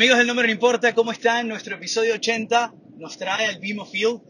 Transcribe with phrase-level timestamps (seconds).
[0.00, 1.46] Amigos del número no importa, ¿cómo están?
[1.46, 4.22] Nuestro episodio 80 nos trae al Bimo Field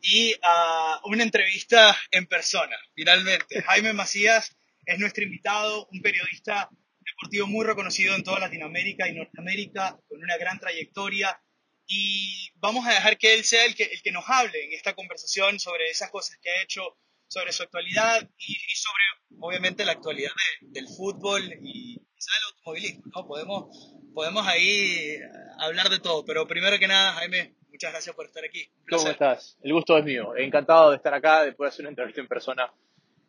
[0.00, 3.60] y a una entrevista en persona, finalmente.
[3.60, 4.56] Jaime Macías
[4.86, 6.70] es nuestro invitado, un periodista
[7.00, 11.38] deportivo muy reconocido en toda Latinoamérica y Norteamérica, con una gran trayectoria.
[11.86, 14.94] Y vamos a dejar que él sea el que, el que nos hable en esta
[14.94, 19.04] conversación sobre esas cosas que ha hecho, sobre su actualidad y, sobre,
[19.40, 23.02] obviamente, la actualidad del fútbol y quizá del automovilismo.
[23.14, 23.26] ¿no?
[23.26, 25.18] Podemos podemos ahí
[25.58, 26.24] hablar de todo.
[26.24, 28.68] Pero primero que nada, Jaime, muchas gracias por estar aquí.
[28.88, 29.58] ¿Cómo estás?
[29.62, 30.36] El gusto es mío.
[30.36, 32.72] Encantado de estar acá, de poder hacer una entrevista en persona,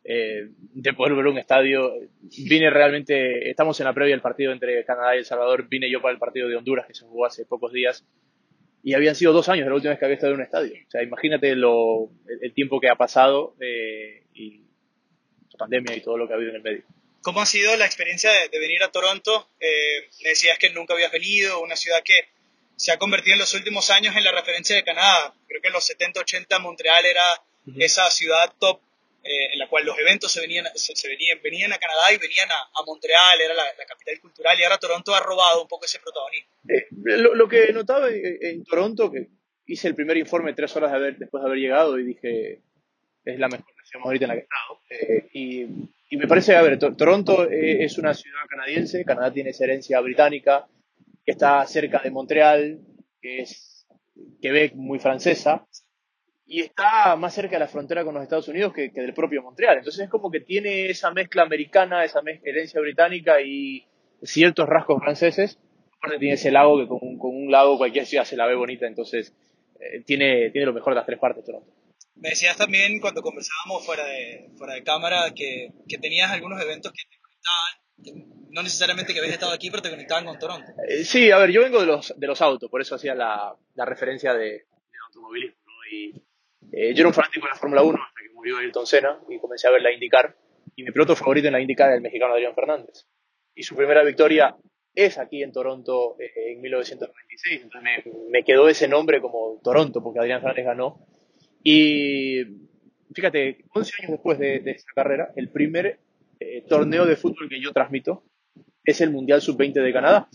[0.04, 1.92] eh, de poder ver un estadio.
[2.20, 5.68] Vine realmente, estamos en la previa del partido entre Canadá y El Salvador.
[5.68, 8.06] Vine yo para el partido de Honduras que se jugó hace pocos días.
[8.82, 10.72] Y habían sido dos años de la última vez que había estado en un estadio.
[10.72, 14.62] O sea, imagínate lo, el, tiempo que ha pasado eh, y
[15.52, 16.84] la pandemia y todo lo que ha habido en el medio.
[17.22, 19.48] ¿Cómo ha sido la experiencia de, venir a Toronto?
[19.60, 22.28] Eh, me decías que nunca habías venido, una ciudad que
[22.76, 25.34] se ha convertido en los últimos años en la referencia de Canadá.
[25.46, 27.22] Creo que en los 70, 80 Montreal era
[27.78, 28.80] esa ciudad top
[29.22, 32.48] eh, en la cual los eventos se venían, se, venían, venían a Canadá y venían
[32.50, 36.50] a, Montreal, era la, capital cultural, y ahora Toronto ha robado un poco ese protagonismo.
[36.66, 36.86] Eh,
[37.34, 39.28] lo, que he notado en, Toronto, que
[39.66, 42.62] hice el primer informe tres horas de haber, después de haber llegado y dije,
[43.26, 45.28] es la mejor nación ahorita en la que he estado.
[45.34, 45.66] y
[46.12, 50.00] y me parece, a ver, Toronto eh, es una ciudad canadiense, Canadá tiene esa herencia
[50.00, 50.66] británica,
[51.24, 52.80] que está cerca de Montreal,
[53.22, 53.86] que es
[54.42, 55.64] Quebec muy francesa,
[56.44, 59.78] y está más cerca de la frontera con los Estados Unidos que, del propio Montreal.
[59.78, 63.86] Entonces es como que tiene esa mezcla americana, esa herencia británica y
[64.20, 65.60] ciertos rasgos franceses.
[65.98, 69.32] Aparte tiene ese lago que con un, lago cualquier ciudad se la ve bonita, entonces
[69.78, 71.70] eh, tiene, tiene lo mejor de las tres partes Toronto.
[72.16, 76.92] Me decías también cuando conversábamos fuera de, fuera de cámara que, que tenías algunos eventos
[76.92, 80.72] que te conectaban, no necesariamente que habías estado aquí, pero te conectaban con Toronto.
[80.88, 83.54] Eh, sí, a ver, yo vengo de los, de los autos, por eso hacía la,
[83.74, 85.56] la referencia de, de automovilismo.
[85.92, 86.22] Y,
[86.72, 89.38] eh, yo era un fanático de la Fórmula 1 hasta que murió Ayrton Senna y
[89.38, 90.36] comencé a ver la IndyCar.
[90.76, 93.06] Y mi piloto favorito en la IndyCar era el mexicano Adrián Fernández.
[93.54, 94.56] Y su primera victoria
[94.94, 97.62] es aquí en Toronto eh, en 1996.
[97.62, 101.06] Entonces me, me, quedó ese nombre como Toronto, porque Adrián Fernández ganó
[101.62, 102.42] y
[103.14, 105.98] fíjate, 11 años después de, de esa carrera, el primer
[106.42, 108.24] eh, torneo de fútbol que yo transmito
[108.82, 110.28] es el Mundial Sub-20 de Canadá,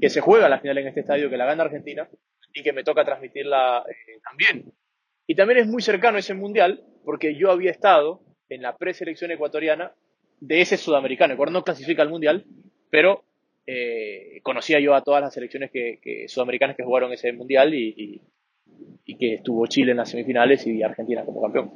[0.00, 2.08] que se juega la final en este estadio, que la gana Argentina
[2.54, 4.72] y que me toca transmitirla eh, también.
[5.26, 9.92] Y también es muy cercano ese Mundial porque yo había estado en la preselección ecuatoriana
[10.40, 11.34] de ese sudamericano.
[11.34, 12.46] Ecuador no clasifica al Mundial,
[12.88, 13.24] pero
[13.66, 18.22] eh, conocía yo a todas las selecciones que, sudamericanas que jugaron ese Mundial y
[19.18, 21.72] que estuvo Chile en las semifinales y Argentina como campeón.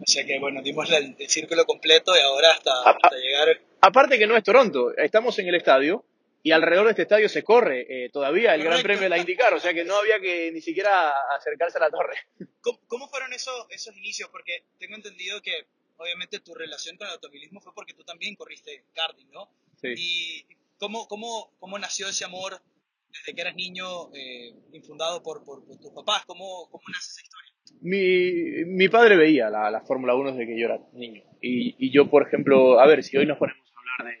[0.00, 3.60] O sea que, bueno, dimos el, círculo completo y ahora hasta, llegar...
[3.80, 6.04] Aparte que no es Toronto, estamos en el estadio
[6.42, 9.54] y alrededor de este estadio se corre eh, todavía el Gran Premio de la IndyCar,
[9.54, 12.16] o sea que no había que ni siquiera acercarse a la torre.
[12.86, 14.28] ¿Cómo, fueron esos, esos inicios?
[14.30, 15.66] Porque tengo entendido que
[15.96, 19.50] obviamente tu relación con el automovilismo fue porque tú también corriste karting, ¿no?
[19.80, 19.94] Sí.
[19.96, 20.46] ¿Y
[20.78, 22.62] cómo, cómo, cómo nació ese amor
[23.10, 26.24] desde que eras niño eh, infundado por, por, tus papás?
[26.26, 27.52] ¿Cómo, ¿Cómo, nace esa historia?
[27.80, 31.22] Mi, mi padre veía la, la Fórmula 1 desde que yo era niño.
[31.40, 34.16] Y, y, yo, por ejemplo, a ver, si hoy nos ponemos a hablar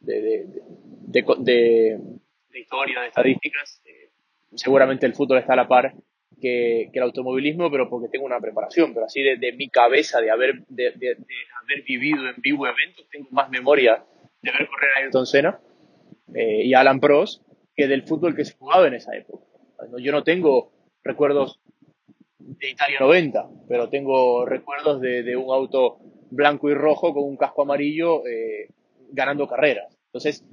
[0.00, 0.46] de, de,
[1.06, 1.98] de,
[2.50, 4.10] de historia, de estadísticas, eh,
[4.54, 5.94] seguramente el fútbol está a la par
[6.40, 8.94] que, que, el automovilismo, pero porque tengo una preparación.
[8.94, 13.48] Pero así de, mi cabeza, de haber, de, haber vivido en vivo eventos, tengo más
[13.50, 14.04] memoria
[14.42, 15.60] de ver correr a Ayrton Senna
[16.34, 17.45] eh, y Alan Prost
[17.76, 19.44] que del fútbol que se jugaba en esa época.
[19.98, 20.72] Yo no tengo
[21.04, 21.60] recuerdos
[22.38, 25.98] de Italia 90, pero tengo recuerdos de, un auto
[26.30, 28.68] blanco y rojo con un casco amarillo eh,
[29.10, 29.96] ganando carreras.
[30.06, 30.44] Entonces,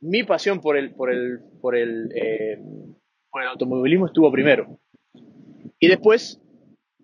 [0.00, 2.58] mi pasión por el, por el, por el, eh,
[3.30, 4.78] por el automovilismo estuvo primero.
[5.80, 6.40] Y después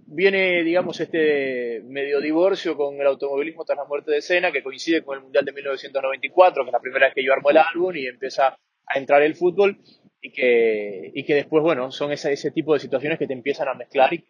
[0.06, 5.02] viene, digamos, este medio divorcio con el automovilismo tras la muerte de Senna, que coincide
[5.02, 7.96] con el Mundial de 1994, que es la primera vez que yo armo el álbum
[7.96, 9.78] y empieza a entrar el fútbol
[10.20, 13.69] y que, y que después, bueno, son ese, ese tipo de situaciones que te empiezan
[13.69, 14.25] a mezclar y,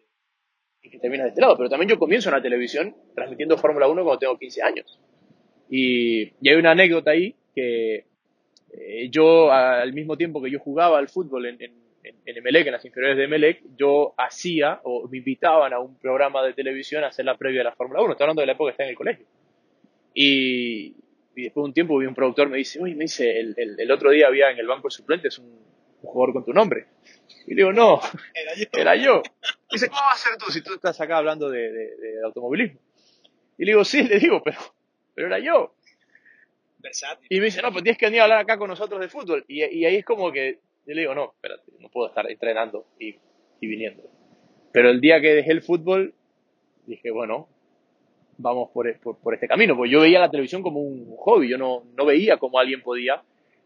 [0.81, 1.57] que terminas de este lado.
[1.57, 4.99] Pero también yo comienzo en la televisión transmitiendo Fórmula 1 cuando tengo 15 años.
[5.69, 8.05] Y, y hay una anécdota ahí que
[8.71, 11.73] eh, yo, al mismo tiempo que yo jugaba al fútbol en, en,
[12.03, 16.43] en Emelec, en las inferiores de Emelec, yo hacía o me invitaban a un programa
[16.43, 18.11] de televisión a hacer la previa de la Fórmula 1.
[18.11, 19.25] Estoy hablando de la época que está en el colegio.
[20.13, 20.95] Y,
[21.35, 23.91] y después de un tiempo vi un productor me dice, oye, me dice, el, el,
[23.91, 25.61] otro día había en el banco de suplentes un, un,
[26.01, 26.87] jugador con tu nombre.
[27.45, 27.99] Y le digo, no,
[28.71, 29.21] era yo.
[29.69, 32.23] Y dice, ¿cómo vas a ser tú si tú estás acá hablando de, de, de
[32.23, 32.79] automovilismo?
[33.57, 34.59] Y le digo, sí, le digo, pero,
[35.13, 35.75] pero era yo.
[36.79, 37.27] Versátil.
[37.29, 39.43] Y me dice, no, pues tienes que venir a hablar acá con nosotros de fútbol.
[39.47, 42.87] Y, y ahí es como que Yo le digo, no, espérate, no puedo estar entrenando
[42.99, 43.15] y,
[43.59, 44.03] y viniendo.
[44.71, 46.13] Pero el día que dejé el fútbol,
[46.85, 47.49] dije, bueno,
[48.37, 49.75] vamos por, por, por, este camino.
[49.75, 53.21] Porque yo veía la televisión como un hobby, yo no, no veía cómo alguien podía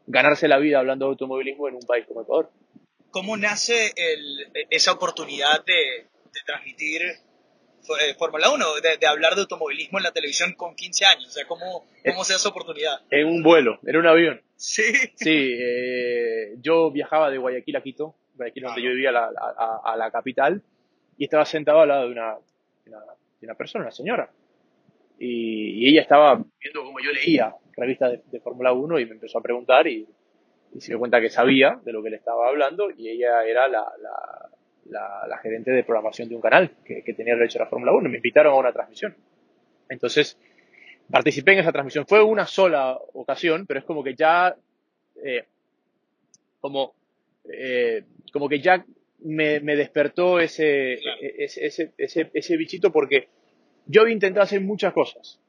[0.08, 2.50] ganarse la vida hablando de automovilismo en un país como Ecuador.
[3.12, 9.42] ¿Cómo nace el, esa oportunidad de, de transmitir eh, Fórmula 1, de, de, hablar de
[9.42, 11.28] automovilismo en la televisión con 15 años?
[11.28, 13.02] O sea, ¿cómo, cómo se da esa oportunidad?
[13.10, 14.42] En un vuelo, era un avión.
[14.56, 14.84] Sí.
[15.16, 19.94] Sí, eh, yo viajaba de Guayaquil a Quito, Guayaquil donde yo vivía, a la, a,
[19.94, 20.62] a la, capital,
[21.18, 22.36] y estaba sentado al lado de una,
[22.86, 23.00] de una,
[23.40, 24.30] de una persona, una señora.
[25.20, 29.12] Y, y, ella estaba viendo cómo yo leía revistas de, de Fórmula 1 y me
[29.14, 30.08] empezó a preguntar y,
[30.74, 33.68] y, se dio cuenta que sabía de lo que le estaba hablando y ella era
[33.68, 34.50] la, la,
[34.86, 37.92] la, la gerente de programación de un canal que, que tenía derecho a la Fórmula
[37.92, 39.16] 1 y me invitaron a una transmisión.
[39.90, 40.38] Entonces,
[41.12, 42.06] participé en esa transmisión.
[42.08, 44.56] Fue una sola ocasión, pero es como que ya,
[45.24, 45.46] eh,
[46.62, 46.94] como,
[47.52, 48.86] eh, como que ya
[49.20, 51.18] me, me despertó ese, Claro.
[51.22, 53.28] ese, ese, ese, ese bichito porque
[53.90, 55.40] yo había intentado hacer muchas cosas.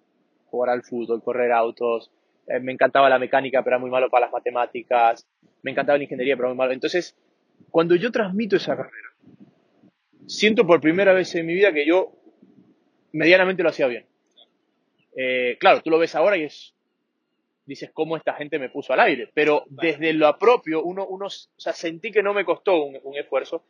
[0.46, 2.10] Jugar al fútbol, correr autos,
[2.46, 5.26] eh, me encantaba la mecánica, pero era muy malo para las matemáticas,
[5.62, 6.72] me encantaba la ingeniería, pero muy malo.
[6.72, 7.14] Entonces,
[7.70, 9.08] cuando yo transmito esa carrera,
[10.26, 12.12] siento por primera vez en mi vida que yo
[13.12, 14.06] medianamente lo hacía bien.
[15.14, 16.75] Eh, claro, tú lo ves ahora y es,
[17.66, 19.31] dices, ¿cómo esta gente me puso al aire?
[19.34, 23.19] Pero desde lo propio, uno, uno, o sea, sentí que no me costó un, un
[23.19, 23.64] esfuerzo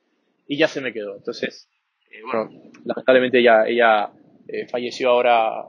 [0.47, 1.17] y ya se me quedó.
[1.17, 1.69] Entonces,
[2.11, 2.51] eh, bueno,
[2.85, 4.13] lamentablemente ella, ella
[4.53, 5.61] eh, falleció ahora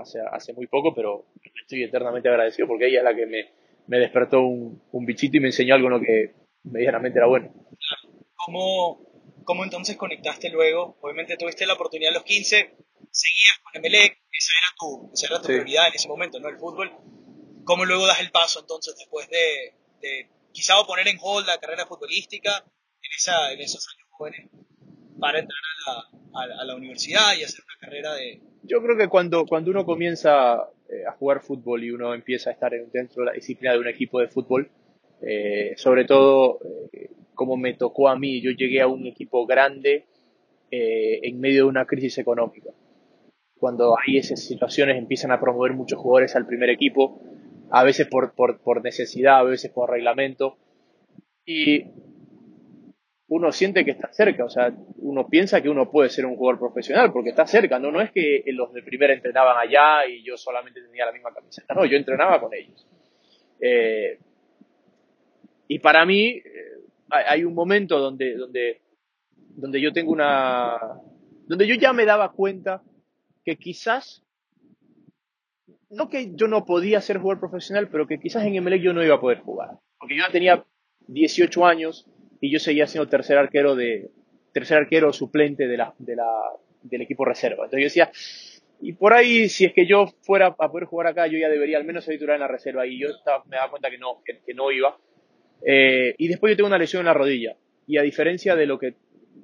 [0.00, 1.26] hace, hace muy poco, pero
[1.62, 3.52] estoy eternamente agradecido porque ella es la que me,
[3.86, 6.34] me despertó un, un bichito y me enseñó algo en lo que
[6.64, 7.52] medianamente era bueno.
[8.36, 9.00] ¿Cómo,
[9.44, 10.96] ¿Cómo entonces conectaste luego?
[11.00, 12.56] Obviamente tuviste la oportunidad a los 15,
[13.10, 15.52] seguías con Emelec, esa era tu, esa era tu Sí.
[15.52, 16.48] prioridad en ese momento, ¿no?
[16.48, 16.90] El fútbol.
[17.64, 21.86] ¿Cómo luego das el paso entonces después de, de quizá poner en hold la carrera
[21.86, 22.50] futbolística
[23.02, 24.50] en, esa, en esos años jóvenes
[25.20, 28.40] para entrar a la, a, a la universidad y hacer una carrera de...
[28.62, 32.52] Yo creo que cuando, cuando uno comienza eh, a jugar fútbol y uno empieza a
[32.52, 34.70] estar en- dentro de la disciplina de un equipo de fútbol,
[35.22, 36.58] eh, sobre todo
[36.92, 40.06] eh, como me tocó a mí, yo llegué a un equipo grande
[40.70, 42.70] eh, en medio de una crisis económica.
[43.58, 47.20] Cuando hay esas situaciones empiezan a promover muchos jugadores al primer equipo,
[47.70, 50.56] a veces por, por, por necesidad, a veces por reglamento,
[51.46, 51.84] y
[53.30, 56.58] uno siente que está cerca, o sea, uno piensa que uno puede ser un jugador
[56.58, 60.36] profesional porque está cerca, no, no es que los de primera entrenaban allá y yo
[60.36, 62.84] solamente tenía la misma camiseta, no, yo entrenaba con ellos.
[63.60, 64.18] Eh,
[65.68, 66.42] y para mí eh,
[67.08, 68.80] hay un momento donde, donde,
[69.36, 71.00] donde yo tengo una,
[71.46, 72.82] donde yo ya me daba cuenta
[73.44, 74.24] que quizás,
[75.88, 79.04] no que yo no podía ser jugador profesional, pero que quizás en MLE yo no
[79.04, 80.64] iba a poder jugar, porque yo ya tenía
[81.06, 82.10] 18 años
[82.40, 84.10] y yo seguía siendo tercer arquero de
[84.52, 86.16] tercer arquero suplente de la, de
[86.82, 87.64] del equipo reserva.
[87.64, 88.10] Entonces yo decía,
[88.82, 91.76] y por ahí, si es que yo fuera a poder jugar acá, yo ya debería
[91.76, 92.86] al menos titular en la reserva.
[92.86, 93.08] Y yo
[93.46, 94.96] me daba cuenta que no, que, no iba.
[95.64, 97.56] Eh, y después yo tengo una lesión en la rodilla.
[97.86, 98.94] Y a diferencia de lo que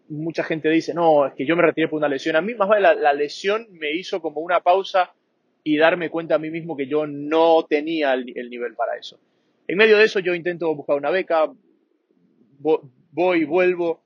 [0.09, 2.37] mucha gente dice, no, es que yo me retiré por una lesión.
[2.37, 5.12] A mí más vale la, lesión me hizo como una pausa
[5.62, 9.19] y darme cuenta a mí mismo que yo no tenía el, el nivel para eso.
[9.69, 11.53] En medio de eso yo intento buscar una beca,
[12.59, 14.03] voy, vuelvo.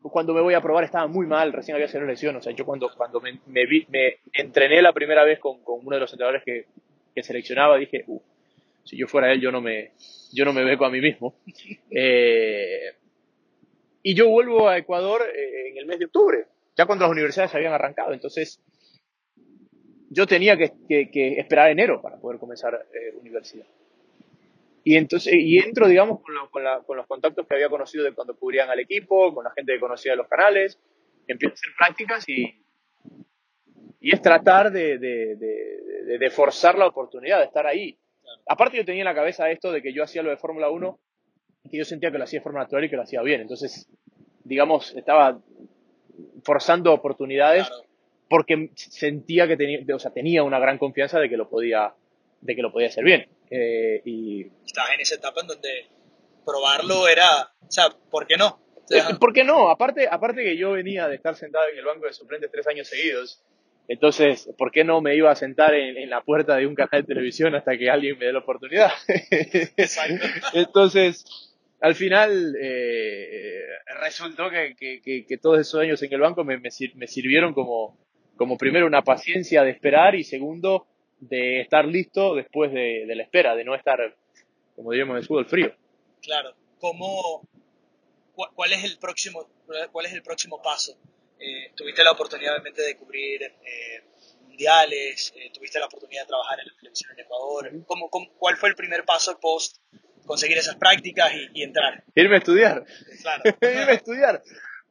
[0.00, 2.36] Cuando me voy a probar estaba muy mal, recién había sido lesión.
[2.36, 5.80] O sea, yo cuando, cuando me, me, vi, me entrené la primera vez con, con
[5.84, 6.66] uno de los entrenadores que,
[7.14, 8.22] que seleccionaba, dije, "Uf,
[8.84, 9.92] si yo fuera él, yo no me,
[10.32, 11.34] yo no me beco a mí mismo.
[11.90, 12.94] Eh,
[14.02, 16.46] y yo vuelvo a Ecuador eh, en el mes de octubre,
[16.76, 18.12] ya cuando las universidades habían arrancado.
[18.12, 18.62] Entonces,
[20.10, 23.66] yo tenía que, que, que esperar enero para poder comenzar eh, universidad.
[24.90, 28.04] Y entonces, y entro, digamos, con, lo- con, la- con los contactos que había conocido
[28.04, 30.78] de cuando cubrían al equipo, con la gente que conocía de los canales,
[31.26, 32.62] empiezo a hacer prácticas y,
[34.00, 37.98] y es tratar de, de, de, de- forzar la oportunidad de estar ahí.
[38.46, 40.98] Aparte yo tenía en la cabeza esto de que yo hacía lo de Fórmula 1
[41.64, 43.40] y que yo sentía que lo hacía de forma natural y que lo hacía bien.
[43.42, 43.88] Entonces,
[44.44, 45.38] digamos, estaba
[46.44, 47.82] forzando oportunidades Claro.
[48.30, 51.92] porque sentía que tenía, o sea, tenía una gran confianza de que lo podía,
[52.40, 53.28] de que lo podía hacer bien.
[53.50, 55.86] Eh, y Estabas en esa etapa en donde
[56.44, 58.60] probarlo era, o sea, ¿por qué no?
[58.74, 59.68] O sea, ¿Por qué no?
[59.68, 62.88] Aparte, aparte que yo venía de estar sentado en el banco de suplentes tres años
[62.88, 63.42] seguidos.
[63.86, 67.02] Entonces, ¿por qué no me iba a sentar en, en la puerta de un canal
[67.02, 68.90] de televisión hasta que alguien me dé la oportunidad?
[69.08, 70.26] Exacto.
[70.54, 71.24] Entonces,
[71.80, 73.62] al final, eh,
[74.00, 77.98] resultó que, que- que- que todos esos años en el banco me, me sirvieron como,
[78.36, 80.86] como primero una paciencia de esperar y segundo
[81.20, 84.16] de estar listo después de, de la espera, de no estar,
[84.76, 85.74] como diríamos en el fútbol, frío.
[86.22, 86.54] Claro.
[86.78, 87.42] ¿Cómo,
[88.54, 89.48] cuál, es el próximo,
[89.90, 90.96] ¿Cuál es el próximo paso?
[91.40, 94.02] Eh, tuviste la oportunidad obviamente de cubrir eh,
[94.46, 97.70] mundiales, eh, tuviste la oportunidad de trabajar en la televisión en Ecuador.
[97.86, 99.78] ¿Cómo, cuál fue el primer paso post
[100.24, 102.04] conseguir esas prácticas y, entrar?
[102.14, 102.84] Irme a estudiar.
[103.22, 103.42] Claro.
[103.60, 104.42] Irme a estudiar.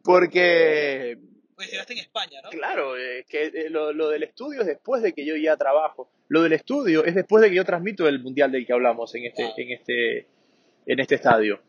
[0.04, 1.18] Porque...
[1.58, 2.50] Pues llegaste en España, ¿no?
[2.52, 2.94] Claro,
[3.28, 6.10] que lo, lo, del estudio es después de que yo ya trabajo.
[6.30, 9.26] Lo del estudio es después de que yo transmito el mundial del que hablamos en
[9.26, 10.28] este, en este,
[10.86, 11.60] en este estadio.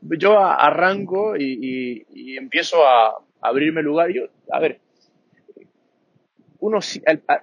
[0.00, 4.10] Yo arranco y, y empiezo a, abrirme lugar.
[4.10, 4.80] Yo, a ver,
[6.60, 6.78] uno,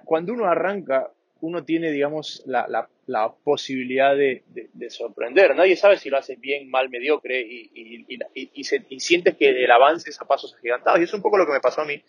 [0.04, 1.12] cuando uno arranca,
[1.42, 5.56] uno tiene, digamos, la, la, la posibilidad de, de, sorprender.
[5.56, 9.70] Nadie sabe si lo hace bien, mal, mediocre y, y, y, y, sientes que el
[9.70, 11.00] avance es a pasos agigantados.
[11.00, 12.00] Y es un poco lo que me pasó a mí.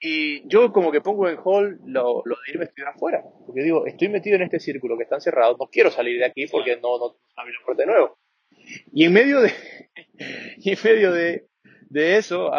[0.00, 3.24] Y yo como que pongo en hall lo, lo de irme a estudiar afuera.
[3.44, 6.46] Porque digo, estoy metido en este círculo que está encerrado, no quiero salir de aquí
[6.46, 8.18] porque no, no, no de nuevo.
[8.92, 9.52] Y en medio de,
[10.58, 11.48] y en medio de,
[11.88, 12.52] de eso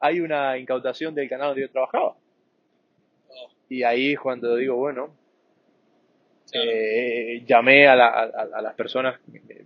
[0.00, 2.16] hay una incautación del canal donde yo trabajaba.
[3.68, 5.21] Y ahí cuando digo, bueno,
[6.52, 9.20] eh, llamé a, las personas,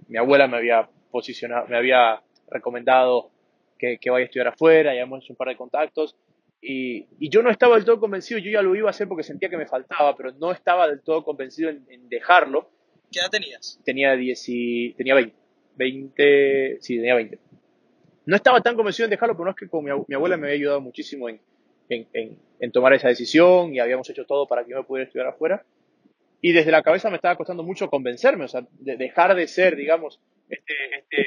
[0.08, 3.30] mi, abuela me había posicionado, me había recomendado
[3.78, 6.16] que, vaya a estudiar afuera, ya hemos hecho un par de contactos,
[6.60, 9.48] y, yo no estaba del todo convencido, yo ya lo iba a hacer porque sentía
[9.48, 12.70] que me faltaba, pero no estaba del todo convencido en, dejarlo.
[13.12, 13.80] ¿Qué edad tenías?
[13.84, 14.46] Tenía, 10
[14.96, 15.36] tenía 20,
[15.76, 17.38] 20, sí, tenía 20
[18.26, 20.56] no estaba tan convencido en dejarlo, pero no es que con mi, abuela me había
[20.56, 21.40] ayudado muchísimo en,
[22.72, 25.64] tomar esa decisión y habíamos hecho todo para que yo me pudiera estudiar afuera.
[26.40, 29.76] Y desde la cabeza me estaba costando mucho convencerme, o sea, de dejar de ser,
[29.76, 31.26] digamos, este, este,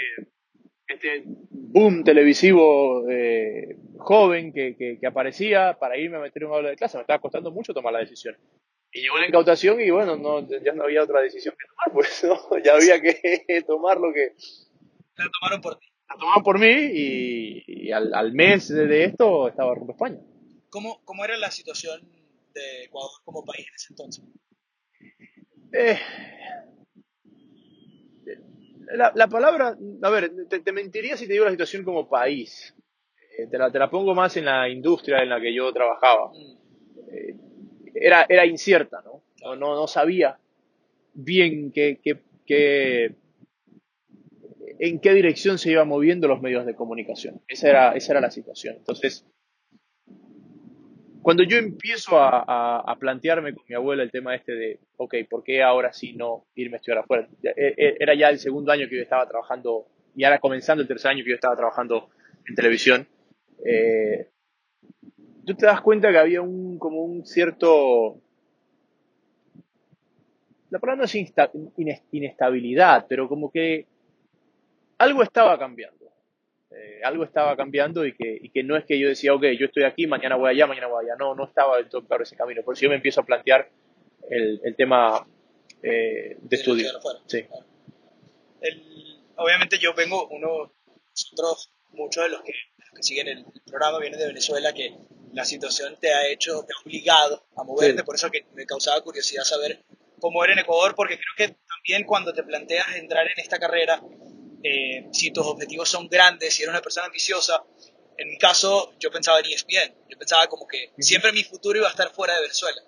[0.87, 6.75] este boom televisivo eh, joven que, aparecía para irme a meter en un aula de
[6.75, 6.97] clase.
[6.97, 8.37] Me estaba costando mucho tomar la decisión.
[8.91, 12.23] Y llegó la incautación y bueno, no, ya no había otra decisión que tomar, pues
[12.51, 12.63] ¿no?
[12.63, 14.33] ya había que tomar lo que...
[15.15, 19.93] La tomaron por ti la tomaban por mí y, al, mes de, esto estaba rumbo
[19.93, 20.19] a España.
[20.69, 22.01] ¿Cómo, ¿Cómo, era la situación
[22.53, 24.25] de Ecuador como país en ese entonces?
[25.71, 25.99] Eh,
[28.95, 32.75] la, palabra, a ver, te, mentiría si te digo la situación como país.
[33.37, 36.31] Eh, te, la, te, la, pongo más en la industria en la que yo trabajaba.
[37.11, 37.35] Eh,
[37.93, 39.23] era, era incierta, ¿no?
[39.43, 40.37] No, no, no sabía
[41.13, 43.15] bien qué, qué, qué
[44.79, 47.41] en qué dirección se iban moviendo los medios de comunicación.
[47.47, 48.77] Esa era, esa era la situación.
[48.77, 49.25] Entonces,
[51.21, 55.61] cuando yo empiezo a, plantearme con mi abuela el tema este de, ok, ¿por qué
[55.61, 57.27] ahora sí no irme a estudiar afuera?
[57.43, 60.87] E, e, era ya el segundo año que yo estaba trabajando, y ahora comenzando el
[60.87, 62.09] tercer año que yo estaba trabajando
[62.47, 63.07] en televisión.
[63.65, 64.29] Eh,
[65.45, 68.21] tú te das cuenta que había un, como un cierto,
[70.69, 73.87] la palabra no es inestabilidad, pero como que
[74.97, 75.98] algo estaba cambiando.
[76.71, 79.65] Eh, algo estaba cambiando y que, y que no es que yo decía, ok, yo
[79.65, 81.15] estoy aquí, mañana voy allá, mañana voy allá.
[81.17, 82.61] No, no estaba del todo claro ese camino.
[82.63, 83.69] Por eso yo me empiezo a plantear
[84.29, 85.25] el, el tema
[85.81, 86.89] eh, de estudio.
[87.27, 87.45] Sí.
[89.35, 90.73] obviamente yo vengo, uno,
[91.09, 92.53] nosotros, muchos de los que,
[93.01, 94.95] siguen el, programa vienen de Venezuela, que
[95.33, 99.01] la situación te ha hecho, te ha obligado a moverte, por eso que me causaba
[99.01, 99.85] curiosidad saber
[100.19, 104.01] cómo era en Ecuador, porque creo que también cuando te planteas entrar en esta carrera,
[104.63, 107.63] eh, si tus objetivos son grandes, si eres una persona ambiciosa,
[108.17, 111.87] en mi caso yo pensaba en ESPN, yo pensaba como que siempre mi futuro iba
[111.87, 112.81] a estar fuera de Venezuela.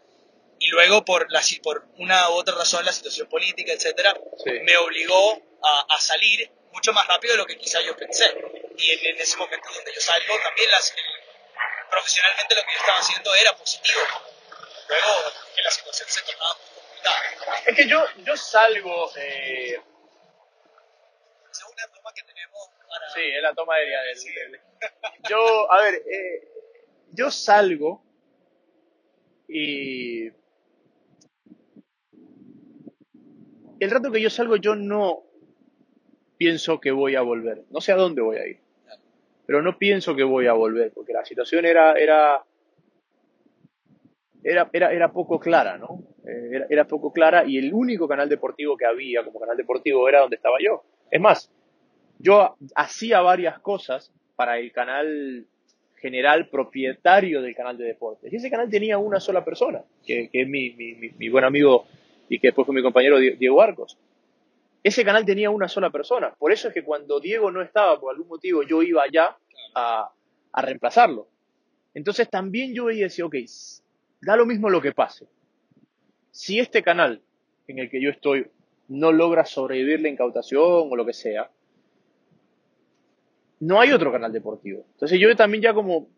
[0.60, 4.16] Y luego por, la, por una u otra razón, la situación política, etcétera,
[4.63, 8.25] me obligó a, salir mucho más rápido de lo que quizá yo pensé.
[8.78, 10.94] Y en, ese momento donde yo salgo, también las,
[11.90, 14.01] profesionalmente lo que yo estaba haciendo era positivo.
[14.88, 17.63] Luego que la situación se tornaba muy complicada.
[17.66, 19.12] Es que yo, yo salgo...
[19.16, 19.82] Eh
[21.70, 22.70] una toma que tenemos
[23.13, 24.60] Sí, es la toma aérea del...
[25.29, 26.48] Yo, a ver, eh,
[27.12, 28.03] yo salgo
[29.48, 30.27] y...
[33.79, 35.24] El rato que yo salgo yo no
[36.38, 37.63] pienso que voy a volver.
[37.69, 38.60] No sé a dónde voy a ir.
[39.45, 42.43] Pero no pienso que voy a volver, porque la situación era, era,
[44.43, 46.03] era, era, era poco clara, ¿no?
[46.25, 50.21] Eh, era, poco clara y el único canal deportivo que había como canal deportivo era
[50.21, 50.83] donde estaba yo.
[51.10, 51.51] Es más,
[52.22, 55.46] yo hacía varias cosas para el canal
[55.96, 58.32] general propietario del canal de deportes.
[58.32, 61.86] Y ese canal tenía una sola persona, que, es mi, buen amigo
[62.28, 63.98] y que después fue mi compañero Diego Arcos.
[64.84, 66.34] Ese canal tenía una sola persona.
[66.40, 69.38] Por eso es que cuando Diego no estaba, por algún motivo, yo iba allá
[69.75, 70.10] a,
[70.51, 71.28] a reemplazarlo.
[71.94, 73.36] Entonces también yo veía y decía, ok,
[74.22, 75.28] da lo mismo lo que pase.
[76.32, 77.22] Si este canal
[77.68, 78.48] en el que yo estoy
[78.88, 81.51] no logras sobrevivir la incautación o lo que sea,
[83.62, 84.86] no hay otro canal deportivo.
[84.94, 86.10] Entonces yo también ya como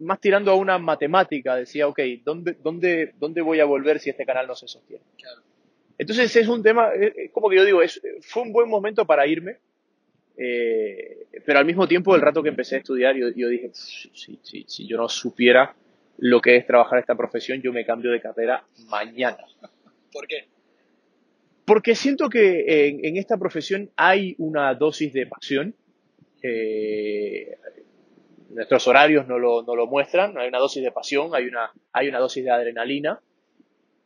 [0.00, 4.26] más tirando a una matemática decía, ok, ¿dónde, dónde, dónde voy a volver si este
[4.26, 5.02] canal no se sostiene?
[5.96, 6.90] Entonces es un tema,
[7.32, 9.58] como que yo digo, es, fue un buen momento para irme,
[10.36, 14.38] eh, pero al mismo tiempo el rato que empecé a estudiar yo, yo dije, si,
[14.42, 15.76] si, si yo no supiera
[16.18, 19.44] lo que es trabajar esta profesión, yo me cambio de carrera mañana.
[20.12, 20.48] ¿Por qué?
[21.64, 25.74] Porque siento que en, en esta profesión hay una dosis de pasión.
[26.46, 27.56] Eh,
[28.50, 32.08] nuestros horarios no lo, no lo, muestran, hay una dosis de pasión, hay una, hay
[32.08, 33.18] una dosis de adrenalina,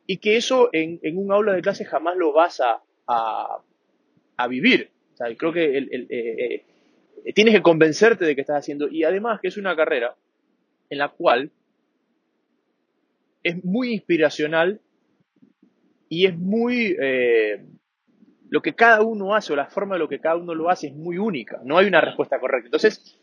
[0.07, 3.59] y que eso en, en un aula de clase jamás lo vas a, a,
[4.37, 4.91] a vivir.
[5.15, 6.65] O sea, creo que eh,
[7.25, 10.15] eh, tienes que convencerte de que estás haciendo, y además que es una carrera
[10.91, 11.51] en la cual
[13.43, 14.81] es muy inspiracional
[16.09, 16.97] y es muy...
[18.49, 20.89] lo que cada uno hace o la forma de lo que cada uno lo hace
[20.89, 22.67] es muy única, no hay una respuesta correcta.
[22.67, 23.19] Entonces,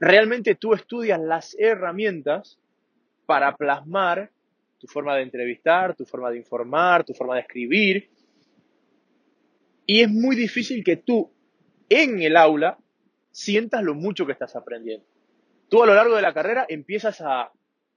[0.00, 2.58] realmente tú estudias las herramientas
[3.24, 4.30] para plasmar
[4.78, 8.10] tu forma de entrevistar, tu forma de informar, tu forma de escribir.
[9.86, 11.32] Y es muy difícil que tú
[11.88, 12.78] en el aula
[13.30, 15.06] sientas lo mucho que estás aprendiendo.
[15.68, 17.50] Tú a lo largo de la carrera empiezas a,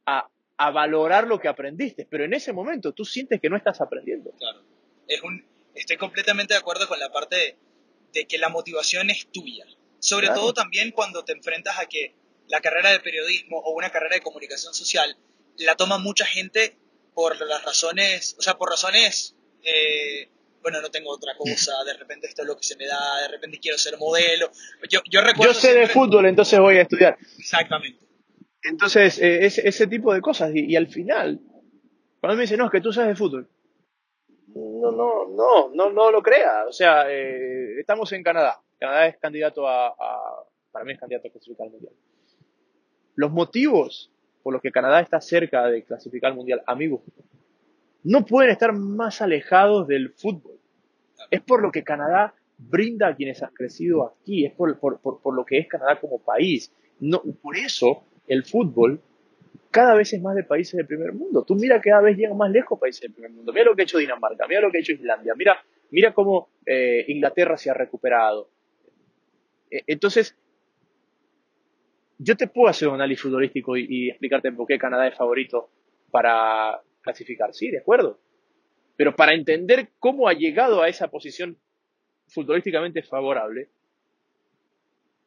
[0.05, 3.79] a a valorar lo que aprendiste, pero en ese momento tú sientes que no estás
[3.79, 4.31] aprendiendo.
[4.31, 4.59] Claro.
[5.07, 5.41] Es un,
[5.75, 7.57] estoy completamente de acuerdo con la parte de,
[8.13, 9.65] de que la motivación es tuya.
[9.99, 10.41] Sobre claro.
[10.41, 12.15] todo también cuando te enfrentas a que
[12.47, 15.17] la carrera de periodismo o una carrera de comunicación social
[15.57, 16.77] la toma mucha gente
[17.13, 20.29] por las razones, o sea, por razones, eh,
[20.61, 23.27] bueno, no tengo otra cosa, de repente esto es lo que se me da, de
[23.27, 24.51] repente quiero ser modelo.
[24.89, 25.53] Yo, yo recuerdo...
[25.53, 25.87] Yo sé siempre...
[25.87, 27.17] de fútbol, entonces voy a estudiar.
[27.37, 28.05] Exactamente.
[28.63, 30.51] Entonces, eh, ese, ese, tipo de cosas.
[30.53, 31.39] Y, y, al final,
[32.19, 33.49] cuando me dicen, no, es que tú sabes de fútbol.
[34.79, 36.65] No, no, no, no, no lo crea.
[36.67, 38.61] O sea, eh, estamos en Canadá.
[38.79, 41.93] Canadá es candidato a, a, para mí es candidato a clasificar al mundial.
[43.15, 44.11] Los motivos
[44.41, 47.01] por los que Canadá está cerca de clasificar al mundial, amigos,
[48.03, 50.57] no pueden estar más alejados del fútbol.
[51.29, 55.21] Es por lo que Canadá brinda a quienes han crecido aquí, es por, por, por,
[55.21, 56.73] por lo que es Canadá como país.
[56.99, 59.01] No, por eso el fútbol
[59.71, 61.43] cada vez es más de países del primer mundo.
[61.45, 63.53] Tú mira cada vez llegan más lejos países del primer mundo.
[63.53, 66.49] Mira lo que ha hecho Dinamarca, mira lo que ha hecho Islandia, mira, mira cómo
[66.65, 68.49] eh, Inglaterra se ha recuperado.
[69.69, 70.35] Eh, entonces,
[72.17, 75.69] yo te puedo hacer un análisis futbolístico y, y, explicarte por qué Canadá es favorito
[76.11, 78.19] para clasificar, sí, de acuerdo.
[78.97, 81.57] Pero para entender cómo ha llegado a esa posición
[82.27, 83.69] futbolísticamente favorable,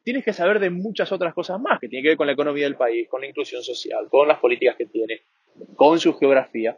[0.03, 2.65] tienes que saber de muchas otras cosas más, que tiene que ver con la economía
[2.65, 5.21] del país, con la inclusión social, con las políticas que tiene,
[5.75, 6.77] con su geografía.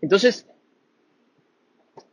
[0.00, 0.48] Entonces,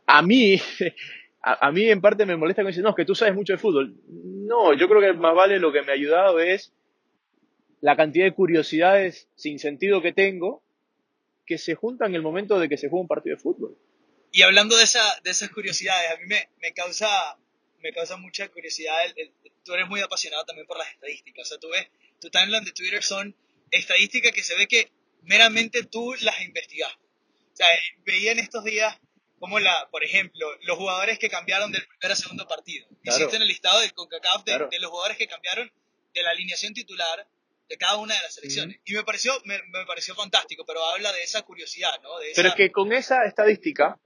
[0.06, 0.60] a mí,
[1.42, 3.94] a, mí en parte me molesta cuando dicen, no, que tú sabes mucho de fútbol.
[4.08, 6.72] No, yo creo que más vale lo que me ha ayudado es
[7.80, 10.62] la cantidad de curiosidades sin sentido que tengo
[11.44, 13.78] que se juntan en el momento de que se juega un partido de fútbol.
[14.32, 17.06] Y hablando de, esa, de esas curiosidades, a mí me, me causa
[17.80, 18.96] me causa mucha curiosidad.
[19.04, 19.32] El, el,
[19.64, 21.46] tú eres muy apasionado también por las estadísticas.
[21.46, 21.88] O sea, tú ves,
[22.20, 23.34] tu timeline de Twitter son
[23.70, 24.90] estadísticas que se ve que
[25.22, 27.04] meramente tú las investigaste.
[27.52, 27.66] O sea,
[28.04, 28.98] veía en estos días
[29.38, 32.86] como la, por ejemplo, los jugadores que cambiaron del primer a segundo partido.
[33.02, 33.18] Claro.
[33.18, 34.68] Hiciste en el listado del CONCACAF de, claro.
[34.70, 35.70] de, los jugadores que cambiaron
[36.14, 37.26] de la alineación titular
[37.68, 38.80] de cada una de las selecciones.
[38.84, 42.18] Y me pareció, me, me, pareció fantástico, pero habla de esa curiosidad, ¿no?
[42.18, 42.36] De esa...
[42.36, 43.98] Pero es que con esa estadística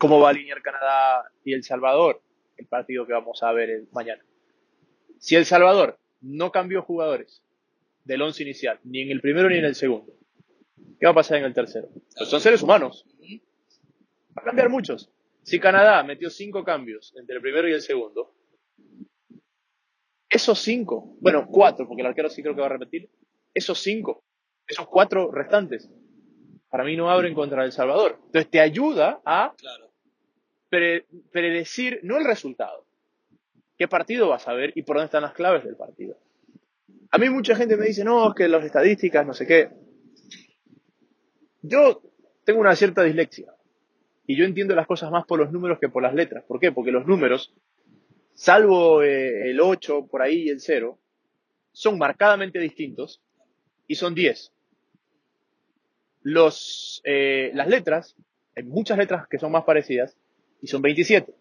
[0.00, 2.22] cómo va a alinear Canadá y El Salvador,
[2.56, 4.24] el partido que vamos a ver mañana.
[5.18, 7.44] Si El Salvador no cambió jugadores
[8.04, 10.14] del once inicial, ni en el primero ni en el segundo,
[10.98, 11.88] ¿qué va a pasar en el tercero?
[12.16, 13.04] Pues son seres humanos.
[14.36, 15.12] Va a cambiar muchos.
[15.42, 18.34] Si Canadá metió cinco cambios entre el primero y el segundo,
[20.30, 23.10] esos cinco, bueno, cuatro, porque el arquero sí creo que va a repetir,
[23.52, 24.24] esos cinco,
[24.66, 25.90] esos cuatro restantes,
[26.70, 28.18] para mí no abren contra El Salvador.
[28.26, 29.54] Entonces te ayuda a
[30.70, 32.86] pre predecir no el resultado,
[33.76, 36.16] qué partido vas a ver y por dónde están las claves del partido.
[37.10, 39.70] A mí mucha gente me dice, no, que las estadísticas, no sé qué.
[41.62, 42.02] Yo
[42.44, 43.52] tengo una cierta dislexia
[44.26, 46.44] y yo entiendo las cosas más por los números que por las letras.
[46.44, 46.70] ¿Por qué?
[46.70, 47.52] Porque los números,
[48.34, 50.98] salvo eh, el 8 por ahí y el 0,
[51.72, 53.20] son marcadamente distintos
[53.88, 54.52] y son 10.
[56.22, 58.14] Los, eh, las letras,
[58.54, 60.16] hay muchas letras que son más parecidas,
[60.62, 61.32] y son 27.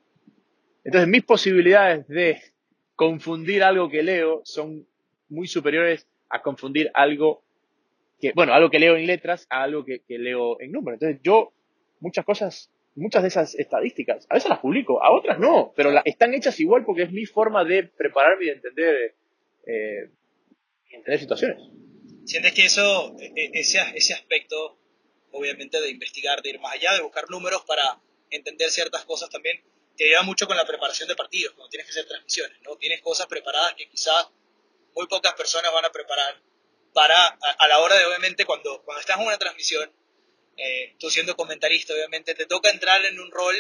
[0.84, 2.42] Entonces mis posibilidades de
[2.96, 4.88] confundir algo que leo son
[5.30, 7.44] muy superiores a confundir algo
[8.20, 11.00] que, bueno, algo que leo en letras a algo que, que leo en números.
[11.02, 11.54] Entonces yo,
[12.00, 16.02] muchas cosas, muchas de esas estadísticas, a veces las publico, a otras no, pero la,
[16.06, 19.16] están hechas igual porque es mi forma de prepararme y de entender,
[19.66, 20.10] eh,
[20.92, 21.62] entender situaciones.
[22.26, 24.78] ¿Sientes que eso, e, e, ese, ese aspecto,
[25.32, 29.62] obviamente, de investigar, de ir más allá, de buscar números para entender ciertas cosas también,
[29.98, 32.78] te ayuda mucho con la preparación de partidos, cuando tienes que hacer transmisiones, ¿no?
[32.78, 34.28] Tienes cosas preparadas que quizás
[34.96, 36.42] muy pocas personas van a preparar
[36.94, 39.92] para, a, la hora de, obviamente, cuando, cuando estás en una transmisión,
[40.58, 43.56] eh, tú siendo comentarista, obviamente, te toca entrar en un rol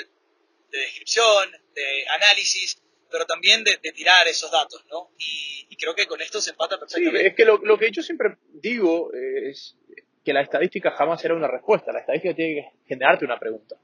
[0.71, 5.11] de descripción, de análisis, pero también de, tirar esos datos, ¿no?
[5.17, 7.21] Y, creo que con esto se empata perfectamente.
[7.21, 9.77] Sí, es que lo, lo que yo siempre digo es
[10.25, 13.77] que la estadística jamás será una respuesta, la estadística tiene que generarte una pregunta.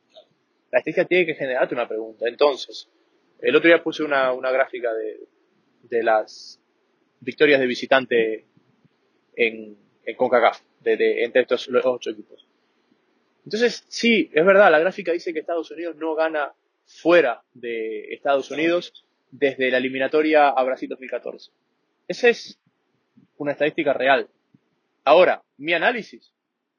[0.75, 2.27] La estadística tiene que generarte una pregunta.
[2.27, 2.89] Entonces,
[3.39, 5.21] el otro día puse una, gráfica de,
[5.83, 6.59] de las
[7.21, 8.45] victorias de visitante
[9.37, 12.45] en, en CONCACAF, de, entre estos ocho equipos.
[13.45, 16.53] Entonces, sí, es verdad, la gráfica dice que Estados Unidos no gana
[16.85, 21.51] fuera de Estados Unidos desde la eliminatoria a Brasil 2014.
[22.09, 22.59] Esa es
[23.37, 24.27] una estadística real.
[25.05, 26.33] Ahora, mi análisis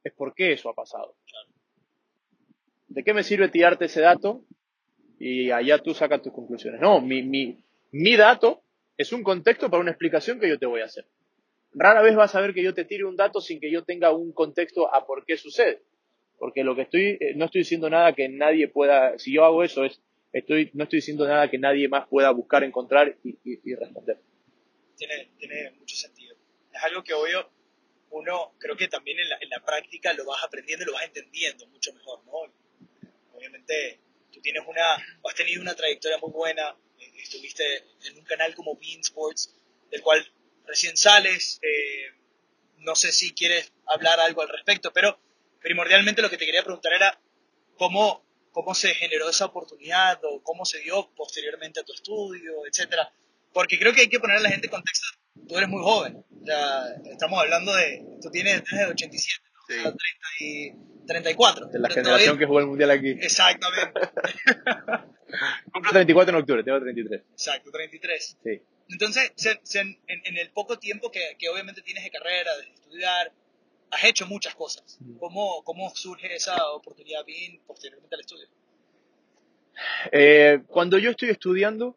[0.05, 1.15] es por qué eso ha pasado.
[2.97, 4.43] ¿De qué me sirve tirarte ese dato?
[5.19, 6.81] Y allá tú sacas tus conclusiones.
[6.81, 8.63] No, mi, mi, mi dato
[8.97, 11.05] es un contexto para una explicación que yo te voy a hacer.
[11.75, 14.13] Rara vez vas a ver que yo te tire un dato sin que yo tenga
[14.13, 15.83] un contexto a por qué sucede.
[16.39, 19.63] Porque lo que estoy, eh, no estoy diciendo nada que nadie pueda, si yo hago
[19.63, 20.01] eso es,
[20.33, 24.21] estoy, no estoy diciendo nada que nadie más pueda buscar, encontrar y, responder.
[24.97, 26.35] Tiene, tiene mucho sentido.
[26.73, 27.47] Es algo que obvio
[28.09, 31.05] uno creo que también en la, en la práctica lo vas aprendiendo y lo vas
[31.05, 32.66] entendiendo mucho mejor, ¿no?
[33.47, 34.01] obviamente
[34.33, 38.77] tú tienes una, has tenido una trayectoria muy buena, eh, estuviste en un canal como
[38.77, 39.55] Bean Sports,
[39.91, 40.27] del cual
[40.67, 42.13] recién sales, eh,
[42.79, 45.19] no sé si quieres hablar algo al respecto, pero
[45.61, 47.21] primordialmente lo que te quería preguntar era
[47.77, 53.13] cómo, cómo se generó esa oportunidad o cómo se dio posteriormente a tu estudio, etcétera,
[53.53, 55.07] porque creo que hay que poner a la gente en contexto,
[55.49, 56.25] tú eres muy joven,
[57.11, 59.43] estamos hablando de, tú tienes desde 87,
[61.07, 61.67] 34.
[61.69, 63.11] De la generación que jugó el Mundial aquí.
[63.11, 64.01] Exactamente.
[65.73, 67.23] Cumplo 34 en octubre, tengo 33.
[67.33, 68.39] Exacto, 33.
[68.43, 68.63] Sí.
[68.89, 73.33] Entonces, se, en, el poco tiempo que, que, obviamente tienes de carrera, de estudiar,
[73.91, 74.99] has hecho muchas cosas.
[75.01, 75.19] Mm.
[75.19, 78.47] ¿Cómo, cómo surge esa oportunidad bien posteriormente al estudio?
[80.13, 81.97] Eh, cuando yo estoy estudiando,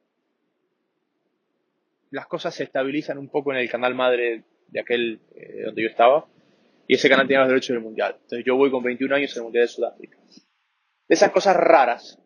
[2.12, 5.89] las cosas se estabilizan un poco en el canal madre de aquel eh, donde yo
[5.89, 6.27] estaba.
[6.89, 8.15] Y ese canal tenía los derechos del mundial.
[8.19, 10.17] Entonces yo voy con 21 años el mundial de Sudáfrica.
[11.08, 12.19] De esas cosas raras.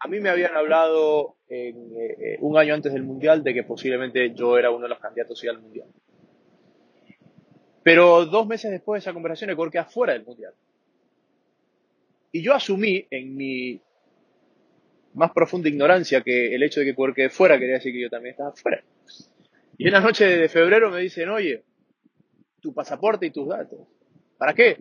[0.00, 4.32] A mí me habían hablado en, eh, un año antes del mundial de que posiblemente
[4.34, 5.86] yo era uno de los candidatos al mundial.
[7.82, 10.54] Pero dos meses después de esa conversación, Ecuador queda fuera del mundial.
[12.32, 13.82] Y yo asumí en mi
[15.12, 18.32] más profunda ignorancia que el hecho de que Ecuador fuera quería decir que yo también
[18.32, 18.82] estaba fuera.
[19.76, 21.64] Y en la noche de febrero me dicen, oye,
[22.62, 23.80] tu pasaporte y tus datos.
[24.38, 24.78] ¿Para qué?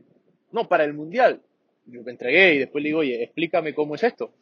[0.52, 1.42] No, para el mundial.
[1.86, 4.34] Yo me entregué y después le digo, oye, explícame cómo es esto.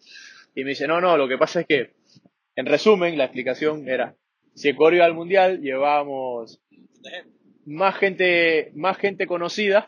[0.54, 1.94] Y me dice, no, no, lo que pasa es que,
[2.56, 4.16] en resumen, la explicación era,
[4.54, 6.62] si Ecuador iba al mundial, llevábamos
[7.66, 9.88] más gente, más gente conocida.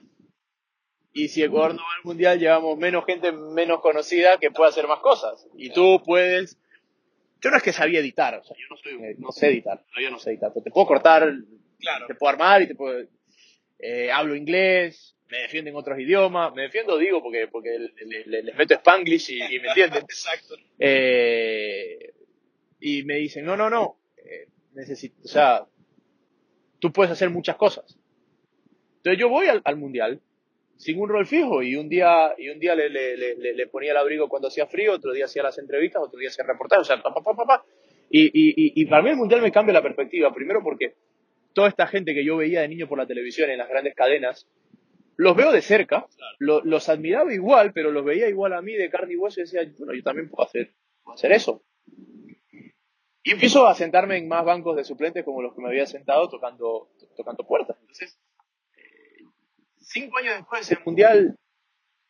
[1.13, 4.87] Y si Ecuador no va al mundial, llevamos menos gente menos conocida que pueda hacer
[4.87, 5.45] más cosas.
[5.57, 6.57] Y tú puedes.
[7.41, 10.11] Yo no es que sabía editar, o sea, yo no, soy, no sé editar, yo
[10.11, 11.27] no sé editar, te puedo cortar,
[12.07, 13.07] te puedo armar y te puedo.
[13.81, 17.77] Eh, hablo inglés, me defiendo en otros idiomas, me defiendo, digo, porque, porque
[18.27, 20.03] les meto spanglish y, me entienden.
[20.03, 20.55] Exacto.
[20.77, 22.13] Eh,
[22.79, 25.65] y me dicen, no, no, no, eh, necesito, o sea,
[26.79, 27.97] tú puedes hacer muchas cosas.
[28.97, 30.21] Entonces yo voy al, mundial
[30.77, 33.91] sin un rol fijo y un día, y un día le, le, le, le, ponía
[33.91, 36.85] el abrigo cuando hacía frío, otro día hacía las entrevistas, otro día hacía reportajes, o
[36.85, 37.65] sea, pa, pa, pa,
[38.11, 40.33] y, y, y, para mí el mundial me cambia la perspectiva.
[40.33, 40.95] Primero porque
[41.53, 44.47] toda esta gente que yo veía de niño por la televisión en las grandes cadenas,
[45.17, 46.07] los veo de cerca,
[46.39, 49.61] los admiraba igual, pero los veía igual a mí de carne y hueso y decía,
[49.77, 50.73] bueno, yo también puedo hacer,
[51.13, 51.63] hacer eso.
[53.23, 56.27] Y empiezo a sentarme en más bancos de suplentes como los que me había sentado
[56.27, 57.77] tocando, tocando puertas.
[57.79, 58.19] Entonces,
[58.75, 59.23] eh,
[59.77, 61.37] cinco años después del Mundial,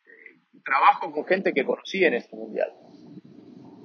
[0.04, 2.72] eh, trabajo con gente que conocí en este Mundial.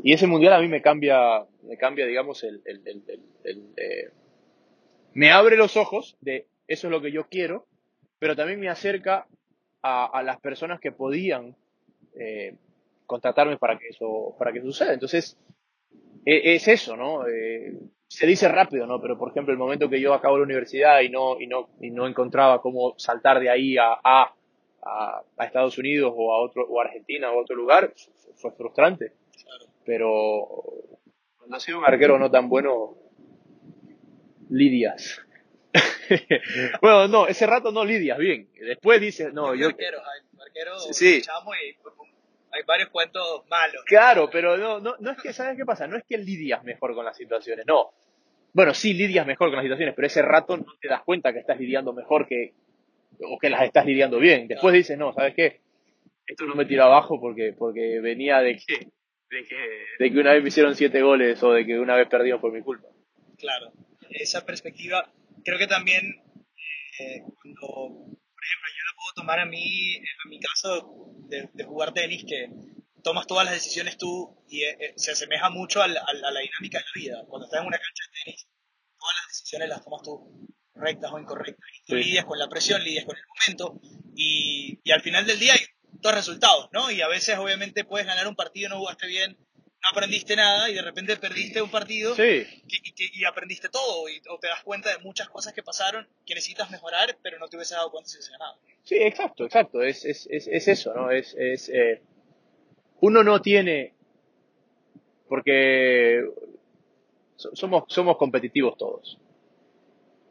[0.04, 2.82] Y ese Mundial a mí me cambia, me cambia digamos, el, el,
[3.44, 4.12] el, eh,
[5.18, 7.66] me abre los ojos de eso es lo que yo quiero,
[8.20, 9.26] pero también me acerca
[9.82, 11.56] a, a las personas que podían
[13.08, 14.94] contratarme para que eso, para que suceda.
[14.94, 15.36] Entonces,
[16.24, 17.28] e, es eso, ¿no?
[17.28, 19.02] Eh, se dice rápido, ¿no?
[19.02, 21.90] Pero por ejemplo, el momento que yo acabo la universidad y no, y no, y
[21.90, 24.36] no encontraba cómo saltar de ahí a, a,
[24.84, 27.92] a, Estados Unidos o a otro, o a Argentina o a otro lugar,
[28.36, 29.14] fue frustrante.
[29.84, 30.64] Pero
[31.40, 33.07] cuando ha sido un arquero no tan bueno,
[34.50, 35.22] lidias.
[36.82, 38.50] bueno, no, ese rato no lidias bien.
[38.60, 39.68] Después dices, no, yo.
[39.68, 40.00] Arquero,
[40.40, 41.22] arquero, sí.
[41.22, 43.84] y hay varios cuentos malos.
[43.86, 45.88] Claro, pero no, no, no es que, ¿sabes qué pasa?
[45.88, 47.92] No es que lidias mejor con las situaciones, no.
[48.54, 51.40] Bueno, sí lidias mejor con las situaciones, pero ese rato no te das cuenta que
[51.40, 52.54] estás lidiando mejor que,
[53.22, 54.48] o que las estás lidiando bien.
[54.48, 55.62] Después dices, no, ¿sabes qué?
[56.26, 58.88] Esto no me tira abajo porque, porque venía de que,
[59.30, 62.08] de que, de que una vez me hicieron siete goles o de que una vez
[62.08, 62.88] perdimos por mi culpa.
[63.38, 63.72] Claro,
[64.22, 65.12] esa perspectiva,
[65.44, 66.04] creo que también
[67.00, 71.92] eh, cuando por ejemplo, yo lo puedo tomar a mí, a mi caso de, jugar
[71.94, 72.50] tenis, que
[73.04, 76.86] tomas todas las decisiones tú y eh, eh, se asemeja mucho a la, dinámica de
[76.86, 77.26] la vida.
[77.28, 78.48] Cuando estás en una cancha de tenis,
[79.00, 81.70] todas las decisiones las tomas tú, correctas o incorrectas.
[81.80, 83.82] Y tú lidias con la presión, lidias con el momento
[84.16, 86.92] y, y al final del día hay dos resultados, ¿no?
[86.92, 89.38] Y a veces obviamente puedes ganar un partido, no jugaste bien,
[89.84, 94.48] no aprendiste nada y de repente perdiste un partido y, aprendiste todo y, o te
[94.48, 97.92] das cuenta de muchas cosas que pasaron que necesitas mejorar, pero no te hubiese dado
[97.92, 98.58] cuenta si hubiese ganado.
[98.84, 101.12] Sí, exacto, exacto, es, es, es, es eso, ¿no?
[101.12, 102.02] Es, es eh,
[103.02, 103.94] uno no tiene,
[105.28, 106.26] porque
[107.36, 109.20] somos, somos competitivos todos.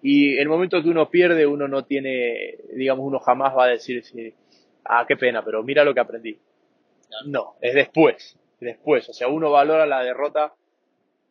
[0.03, 4.03] Y el momento que uno pierde, uno no tiene, digamos, uno jamás va a decir,
[4.85, 6.39] ah, qué pena, pero mira lo que aprendí.
[7.27, 9.09] No, es después después.
[9.09, 10.55] O sea, uno valora la derrota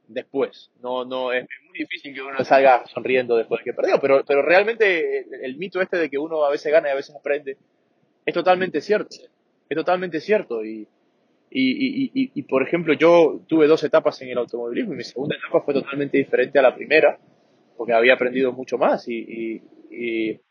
[0.08, 0.72] después.
[0.82, 4.42] No, no, es muy difícil que uno salga sonriendo después de que perdió, pero, pero
[4.42, 7.58] realmente el, mito este de que uno a veces gana y a veces aprende
[8.26, 9.16] es totalmente cierto.
[9.70, 10.64] Es totalmente cierto.
[10.64, 10.88] Y,
[11.50, 15.36] y, y, y, por ejemplo, yo tuve dos etapas en el automovilismo y mi segunda
[15.38, 17.18] etapa fue totalmente diferente a la primera,
[17.78, 20.42] porque había aprendido mucho más y, y,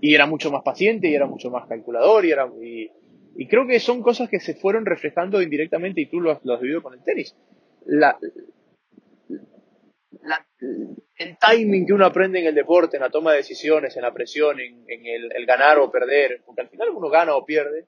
[0.00, 2.90] y era mucho más paciente y era mucho más calculador y era muy
[3.38, 6.82] y creo que son cosas que se fueron reflejando indirectamente y tú lo has, vivido
[6.82, 7.36] con el tenis.
[7.86, 8.18] La,
[11.16, 14.12] el timing que uno aprende en el deporte, en la toma de decisiones, en la
[14.12, 17.86] presión, en, el, ganar o perder, porque al final uno gana o pierde,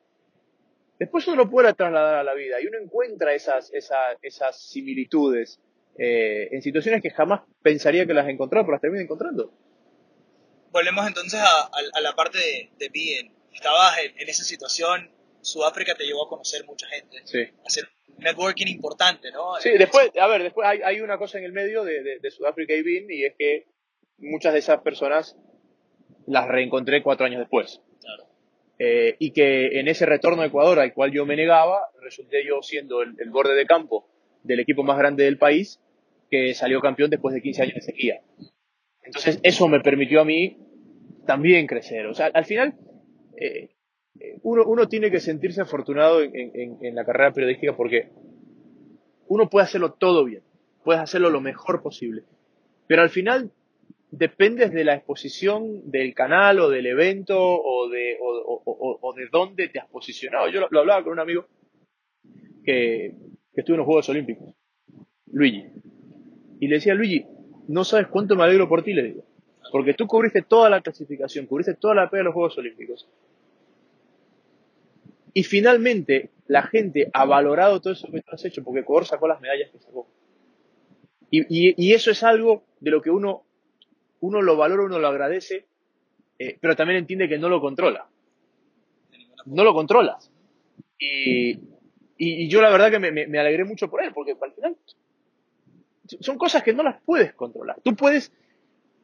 [1.00, 5.60] después uno lo puede trasladar a la vida y uno encuentra esas, esas, esas similitudes
[5.98, 9.52] eh, en situaciones que jamás pensaría que las encontraba, pero las termina encontrando.
[10.70, 12.38] Volvemos entonces a, la parte
[12.78, 13.32] de, bien.
[13.52, 17.44] Estabas en, esa situación, Sudáfrica te llevó a conocer mucha gente, sí.
[17.64, 19.54] hacer networking importante, ¿no?
[19.60, 22.74] Sí, después, a ver, después hay, hay una cosa en el medio de, de, Sudáfrica
[22.74, 23.66] y BIN y es que
[24.18, 25.36] muchas de esas personas
[26.26, 27.80] las reencontré cuatro años después.
[28.00, 28.24] Claro.
[28.78, 32.62] Eh, y que en ese retorno a Ecuador al cual yo me negaba, resulté yo
[32.62, 34.08] siendo el, el, borde de campo
[34.42, 35.80] del equipo más grande del país
[36.30, 38.22] que salió campeón después de 15 años de sequía.
[39.02, 40.58] Entonces eso me permitió a mí
[41.26, 42.06] también crecer.
[42.06, 42.74] O sea, al final,
[43.36, 43.70] eh,
[44.42, 48.10] uno, uno tiene que sentirse afortunado en, la carrera periodística porque
[49.28, 50.42] uno puede hacerlo todo bien,
[50.84, 52.24] puedes hacerlo lo mejor posible,
[52.86, 53.52] pero al final
[54.10, 58.18] dependes de la exposición del canal o del evento o de
[59.30, 60.48] dónde te has posicionado.
[60.48, 61.46] Yo lo, hablaba con un amigo
[62.64, 63.14] que,
[63.54, 64.54] que estuvo en los Juegos Olímpicos,
[65.32, 65.66] Luigi,
[66.58, 67.24] y le decía, Luigi,
[67.68, 69.24] no sabes cuánto me alegro por ti, le digo,
[69.70, 73.08] porque tú cubriste toda la clasificación, cubriste toda la pega de los Juegos Olímpicos,
[75.32, 79.28] y finalmente, la gente ha valorado todo eso que tú has hecho porque Ecuador sacó
[79.28, 80.08] las medallas que sacó.
[81.30, 83.44] Y, y, eso es algo de lo que uno,
[84.18, 85.66] uno lo valora, uno lo agradece,
[86.40, 88.08] eh, pero también entiende que no lo controla.
[89.46, 90.32] No lo controlas.
[90.98, 91.60] Y,
[92.16, 94.76] y, yo la verdad que me, me, alegré mucho por él, porque al final
[96.18, 97.80] son cosas que no las puedes controlar.
[97.84, 98.32] Tú puedes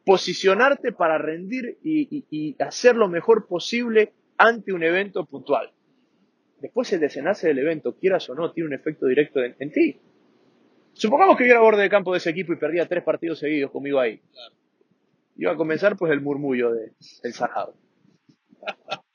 [0.03, 5.71] posicionarte para rendir y, y hacer lo mejor posible ante un evento puntual
[6.59, 9.99] después el desenlace del evento, quieras o no, tiene un efecto directo en, ti.
[10.93, 13.71] Supongamos que yo era borde de campo de ese equipo y perdía tres partidos seguidos
[13.71, 14.21] conmigo ahí.
[15.37, 17.75] Iba a comenzar pues el murmullo de, del Sarado.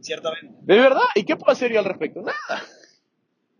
[0.00, 0.58] Ciertamente.
[0.62, 1.04] ¿De verdad?
[1.14, 2.22] ¿Y qué puedo hacer yo al respecto?
[2.22, 2.66] Nada.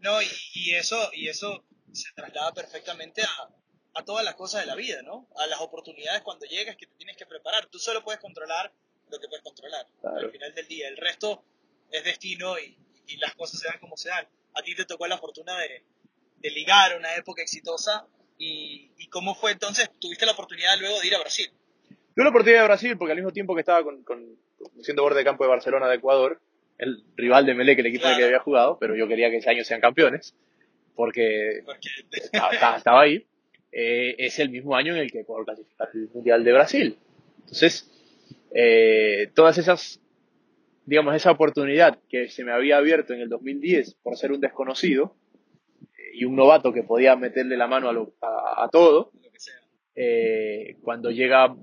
[0.00, 4.74] No, y, eso, y eso se traslada perfectamente a, a, todas las cosas de la
[4.74, 5.28] vida, ¿no?
[5.36, 7.66] A las oportunidades cuando llegas que te tienes que preparar.
[7.66, 8.72] Tú solo puedes controlar
[9.08, 10.88] lo que puedes controlar al final del día.
[10.88, 11.44] El resto
[11.92, 12.76] es destino y,
[13.12, 14.26] y las cosas se dan como se dan.
[14.54, 15.82] A ti te tocó la fortuna de,
[16.40, 18.06] de ligar una época exitosa
[18.38, 21.50] y, y, cómo fue entonces, tuviste la oportunidad luego de ir a Brasil.
[21.88, 24.36] Tuve la oportunidad de Brasil porque al mismo tiempo que estaba con, con,
[24.82, 26.40] siendo borde de campo de Barcelona de Ecuador,
[26.78, 29.36] el rival de Melec, el equipo en el que había jugado, pero yo quería que
[29.36, 30.34] ese año sean campeones
[30.94, 31.62] porque,
[32.10, 33.24] estaba, ahí.
[33.70, 36.98] eh, es el mismo año en el que Ecuador clasifica el Mundial de Brasil.
[37.40, 37.88] Entonces,
[38.54, 40.00] eh, todas esas,
[40.86, 45.16] digamos, esa oportunidad que se me había abierto en el 2010 por ser un desconocido
[45.80, 47.88] eh, y un novato que podía meterle la mano
[48.20, 49.12] a, a, todo,
[50.82, 51.54] cuando llega,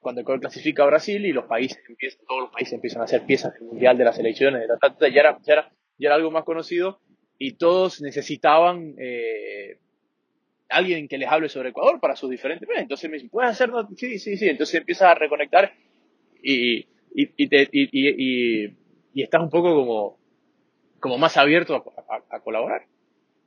[0.00, 3.24] cuando Ecuador clasifica a Brasil y los países empiezan, todos los países empiezan a hacer
[3.26, 4.66] piezas del Mundial de las elecciones,
[5.00, 7.00] ya, era, ya, era, ya era algo más conocido
[7.38, 9.78] y todos necesitaban eh,
[10.68, 12.68] alguien que les hable sobre Ecuador para sus diferentes...
[12.76, 13.88] Entonces me dice, ¿puedes hacerlo?
[13.96, 14.48] Sí, sí, sí.
[14.48, 15.72] Entonces empiezas a reconectar
[16.42, 20.18] y, y, te, y, y, estás un poco como,
[21.00, 21.84] como más abierto
[22.30, 22.86] a, colaborar.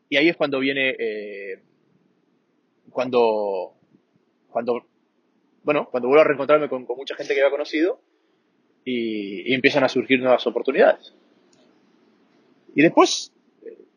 [0.09, 1.59] Y ahí es cuando viene, eh,
[2.89, 3.73] cuando,
[4.49, 4.85] cuando,
[5.63, 8.01] bueno, cuando vuelvo a reencontrarme con, mucha gente que había conocido
[8.83, 11.13] y, empiezan a surgir nuevas oportunidades.
[12.75, 13.31] Y después,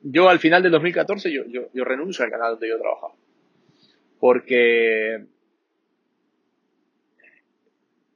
[0.03, 3.14] yo al final del 2014 yo, yo, yo renuncio al canal donde yo trabajaba.
[4.20, 5.27] Porque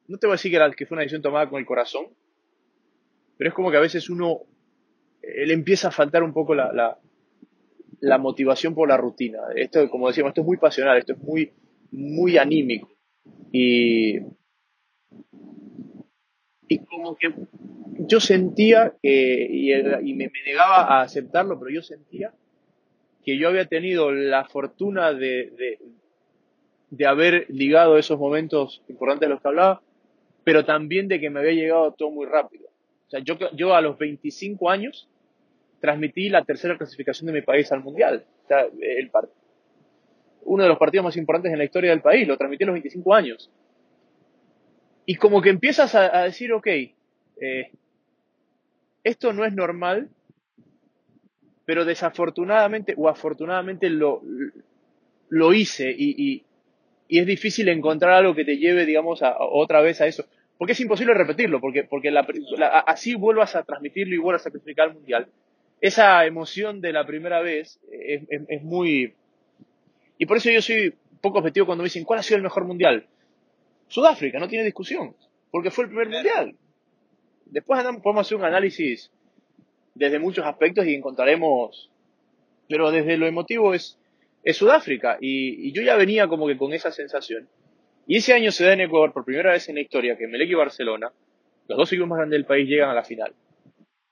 [0.08, 2.06] no te voy a decir que, que fue una decisión tomada con el corazón,
[3.36, 4.42] pero es como que a veces uno
[5.22, 6.98] le empieza a faltar un poco la,
[8.00, 9.38] la, motivación por la rutina.
[9.54, 11.52] Esto, como decíamos, esto es muy pasional, esto es muy,
[11.90, 12.90] muy anímico.
[13.52, 14.18] Y,
[16.68, 17.32] y como que
[18.00, 22.32] yo sentía que, y, me, negaba a aceptarlo, pero yo sentía
[23.24, 25.78] que yo había tenido la fortuna de,
[26.90, 29.82] de, haber ligado esos momentos importantes de los que hablaba,
[30.48, 32.70] pero también de que me había llegado todo muy rápido.
[33.06, 35.06] O sea, yo, a los 25 años
[35.78, 38.24] transmití la tercera clasificación de mi país al Mundial.
[38.44, 39.10] O sea, el,
[40.44, 42.72] uno de los partidos más importantes en la historia del país, lo transmití a los
[42.76, 43.50] 25 años.
[45.04, 47.70] Y como que empiezas a, decir, ok, eh,
[49.04, 50.08] esto no es normal,
[51.66, 54.22] pero desafortunadamente o afortunadamente lo,
[55.52, 56.42] hice y,
[57.10, 60.24] y, es difícil encontrar algo que te lleve, digamos, a, otra vez a eso.
[60.58, 62.26] Porque es imposible repetirlo, porque, porque la,
[62.86, 65.28] así vuelvas a transmitirlo y vuelvas a clasificar al mundial.
[65.80, 69.14] Esa emoción de la primera vez es, es, muy...
[70.18, 72.64] Y por eso yo soy poco objetivo cuando me dicen, ¿cuál ha sido el mejor
[72.64, 73.06] mundial?
[73.86, 75.14] Sudáfrica, no tiene discusión,
[75.52, 76.56] porque fue el primer mundial.
[77.46, 79.12] Después podemos hacer un análisis
[79.94, 81.90] desde muchos aspectos y encontraremos,
[82.68, 83.98] pero desde lo emotivo es,
[84.44, 87.48] es Sudáfrica y, yo ya venía como que con esa sensación.
[88.08, 90.48] Y ese año se da en Ecuador por primera vez en la historia que Melec
[90.48, 91.12] y Barcelona,
[91.68, 93.34] los dos equipos más grandes del país, llegan a la final.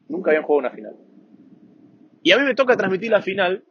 [0.08, 0.94] Nunca habían jugado una final.
[2.22, 3.64] Y a mí me toca transmitir la final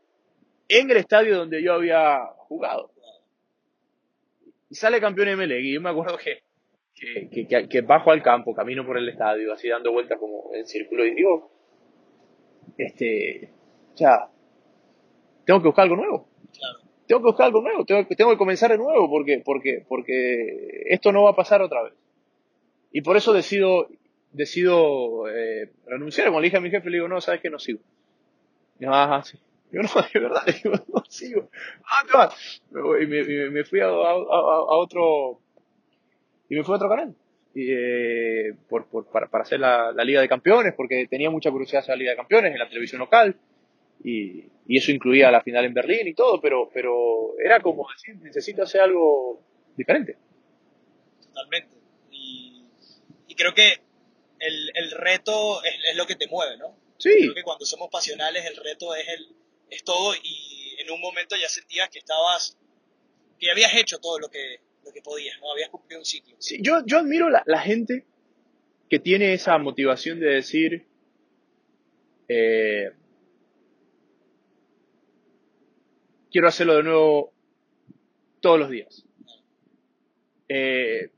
[0.68, 2.92] en el estadio donde yo había jugado.
[4.70, 6.44] Y sale campeón Melec y yo me acuerdo que
[6.96, 11.06] que, que, bajo al campo, camino por el estadio, así dando vueltas como en círculo
[11.06, 11.52] y digo,
[12.78, 13.52] este,
[13.94, 14.30] sea,
[15.46, 16.30] tengo que buscar algo nuevo.
[17.08, 21.12] Tengo que buscar algo nuevo, tengo, tengo que comenzar de nuevo porque, porque, porque esto
[21.12, 21.94] no va a pasar otra vez.
[22.92, 23.90] Y por eso decido,
[24.32, 26.28] decido eh, renunciar.
[26.28, 27.80] Cuando le dije a mi jefe, le digo, no, sabes que no sigo.
[28.80, 29.38] Y ah, sí.
[29.72, 31.50] Yo no, de verdad, digo, no sigo.
[31.84, 32.62] Ah, te vas.
[32.72, 35.40] Y me, me, fui a, a, a, otro,
[36.50, 37.14] y me fui a otro canal.
[37.54, 41.52] Y, eh, por, por, para, para, hacer la, la, Liga de Campeones, porque tenía mucha
[41.52, 43.36] curiosidad hacer la Liga de Campeones en la televisión local.
[44.08, 48.16] Y, y, eso incluía la final en Berlín y todo, pero, pero era como decir,
[48.18, 49.42] necesito hacer algo
[49.76, 50.16] diferente.
[51.24, 51.76] Totalmente.
[52.12, 52.64] Y,
[53.28, 53.80] y creo que
[54.40, 56.78] el, el reto es, es, lo que te mueve, ¿no?
[57.00, 57.16] Sí.
[57.18, 59.36] Creo que cuando somos pasionales el reto es, el,
[59.72, 62.58] es todo y en un momento ya sentías que estabas,
[63.40, 65.52] que habías hecho todo lo que, lo que podías, ¿no?
[65.52, 66.36] Habías cumplido un ciclo.
[66.38, 68.06] Sí, yo, yo admiro la, la gente
[68.88, 70.86] que tiene esa motivación de decir,
[72.28, 72.92] eh,
[76.36, 77.32] quiero hacerlo de nuevo
[78.42, 79.06] todos los días.
[80.50, 81.12] Eh,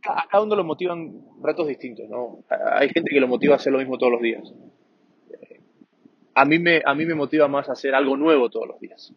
[0.00, 2.44] cada uno lo motivan retos distintos, ¿no?
[2.48, 4.52] Hay gente que lo motiva a hacer lo mismo todos los días.
[6.34, 9.12] A mí me, a mí me motiva más hacer algo nuevo todos los días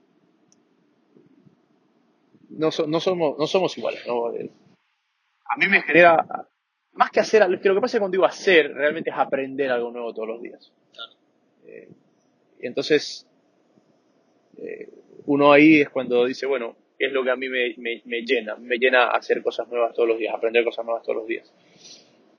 [2.55, 4.01] no, no, somos, no somos iguales.
[4.05, 4.49] Eh,
[5.45, 6.25] a mí me genera,
[6.93, 9.91] más que hacer, lo que pasa es que cuando digo hacer, realmente es aprender algo
[9.91, 10.71] nuevo todos los días.
[11.65, 11.89] Eh,
[12.59, 13.27] y entonces,
[14.57, 14.89] eh,
[15.25, 18.21] uno ahí es cuando dice, bueno, ¿qué es lo que a mí me, me, me,
[18.21, 18.55] llena?
[18.55, 21.51] Me llena hacer cosas nuevas todos los días, aprender cosas nuevas todos los días.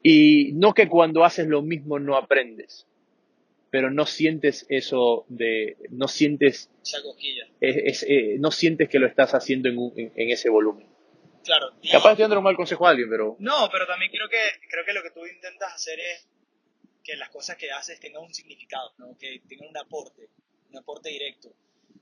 [0.03, 2.87] Y no que cuando haces lo mismo no aprendes,
[3.71, 6.71] pero no sientes eso de, no sientes,
[7.61, 10.87] es, eh, no sientes que lo estás haciendo en, en, ese volumen.
[11.45, 11.71] Claro.
[11.91, 13.37] Capaz estoy dando un mal consejo a alguien, pero...
[13.39, 16.29] No, pero también creo que, creo que lo que tú intentas hacer es
[17.03, 19.17] que las cosas que haces tengan un significado, ¿no?
[19.19, 20.29] que tengan un aporte,
[20.71, 21.53] un aporte directo.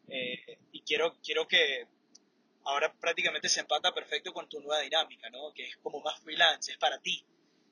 [0.09, 1.86] Eh, y quiero, quiero que,
[2.64, 5.52] ahora prácticamente se empata perfecto con tu nueva dinámica, ¿no?
[5.52, 7.24] Que es como más freelance, es para ti.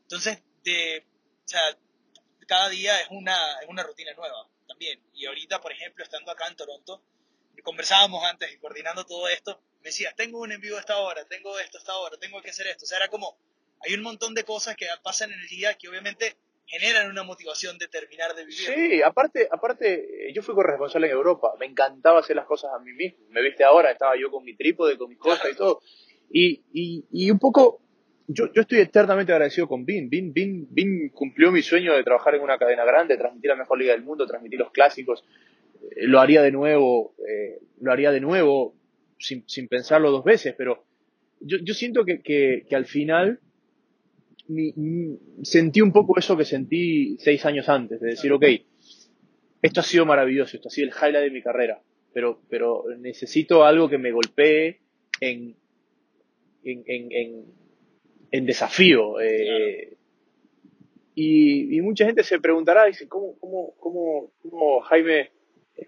[0.02, 1.04] Entonces, de,
[1.44, 1.76] o sea,
[2.46, 5.02] cada día es una, es una rutina nueva también.
[5.14, 7.02] Y ahorita, por ejemplo, estando acá en Toronto,
[7.62, 11.78] conversábamos antes y coordinando todo esto, me decías, tengo un envío esta hora, tengo esto
[11.78, 12.84] esta hora, tengo que hacer esto.
[12.84, 13.36] O sea, era como,
[13.80, 16.36] hay un montón de cosas que pasan en el día que obviamente
[16.66, 18.56] generan una motivación de terminar de vivir.
[18.56, 22.92] Sí, aparte, aparte, yo fui corresponsal en Europa, me encantaba hacer las cosas a mí
[22.92, 23.26] mismo.
[23.30, 25.80] Me viste ahora, estaba yo con mi trípode, con mis cosas y todo.
[26.30, 27.82] Y, y, y un poco,
[28.26, 30.08] yo, yo estoy eternamente agradecido con Vin.
[30.08, 30.66] Vin, Vin.
[30.70, 34.02] Vin cumplió mi sueño de trabajar en una cadena grande, transmitir la mejor liga del
[34.02, 35.24] mundo, transmitir los clásicos.
[35.82, 38.74] Eh, lo haría de nuevo, eh, lo haría de nuevo
[39.18, 40.84] sin, sin pensarlo dos veces, pero
[41.40, 43.40] yo, yo siento que, que, que al final
[45.42, 48.44] sentí un poco eso que sentí seis años antes, de decir, ok,
[49.62, 51.80] esto ha sido maravilloso, esto ha sido el highlight de mi carrera,
[52.12, 54.80] pero, pero necesito algo que me golpee
[55.20, 55.56] en,
[56.64, 57.44] en, en,
[58.30, 59.20] en, desafío.
[59.20, 59.96] Eh,
[61.14, 65.30] y, y, mucha gente se preguntará, dice, ¿cómo, cómo, cómo, cómo Jaime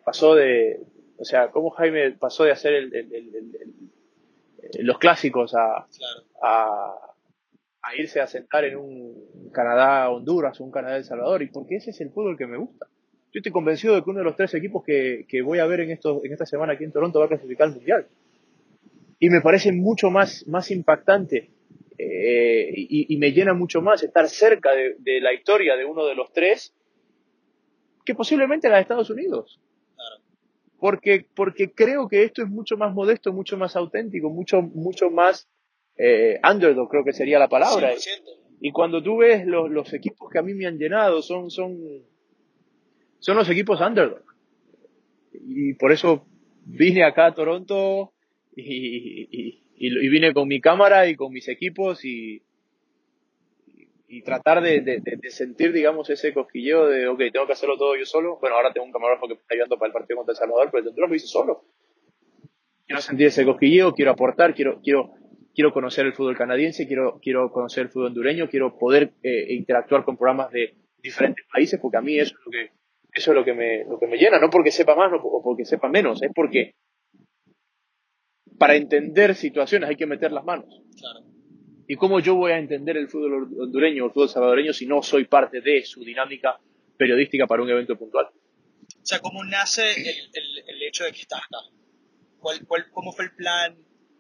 [0.05, 0.81] pasó de,
[1.19, 5.87] o sea, cómo Jaime pasó de hacer el, el, el, los clásicos a,
[6.43, 7.14] a
[7.85, 12.01] a irse a sentar en un Canadá-Honduras o un Canadá-El Salvador, y porque ese es
[12.01, 12.87] el fútbol que me gusta.
[13.33, 15.81] Yo estoy convencido de que uno de los tres equipos que, que voy a ver
[15.81, 18.07] en, esto, en esta semana aquí en Toronto va a clasificar al Mundial.
[19.19, 21.51] Y me parece mucho más, más impactante
[21.99, 26.05] eh, y, y, me llena mucho más estar cerca de, de, la historia de uno
[26.07, 26.75] de los tres
[28.05, 29.61] que posiblemente la de Estados Unidos.
[30.79, 35.49] Porque, porque creo que esto es mucho más modesto, mucho más auténtico, mucho, mucho más
[35.97, 37.93] eh, underdog, creo que sería la palabra.
[38.61, 41.79] Y cuando tú ves los, los, equipos que a mí me han llenado, son, son,
[43.19, 44.23] son los equipos underdog.
[45.33, 46.27] Y por eso
[46.65, 48.13] vine acá a Toronto
[48.57, 52.43] y, y, y, vine con mi cámara y con mis equipos y,
[54.09, 57.97] y tratar de, de, de, sentir, digamos, ese cosquilleo de, ok, tengo que hacerlo todo
[57.97, 58.39] yo solo.
[58.41, 60.69] Bueno, ahora tengo un camarógrafo que me está ayudando para el partido contra El Salvador,
[60.73, 61.65] pero el lo hice solo.
[62.87, 65.15] Quiero sentir ese cosquilleo, quiero aportar, quiero, quiero
[65.55, 70.05] quiero conocer el fútbol canadiense, quiero, quiero conocer el fútbol hondureño, quiero poder eh, interactuar
[70.05, 72.71] con programas de diferentes países, porque a mí eso es lo que,
[73.13, 75.65] eso es lo que me, lo que me llena, no porque sepa más o porque
[75.65, 76.75] sepa menos, es porque
[78.59, 80.83] para entender situaciones hay que meter las manos.
[80.99, 81.21] Claro.
[81.87, 85.03] ¿Y cómo yo voy a entender el fútbol hondureño o el fútbol salvadoreño si no
[85.03, 86.59] soy parte de su dinámica
[86.97, 88.27] periodística para un evento puntual?
[88.27, 91.59] O sea, ¿cómo nace el, el, el hecho de que estás acá?
[92.39, 93.77] ¿Cuál, cuál, ¿Cómo fue el plan?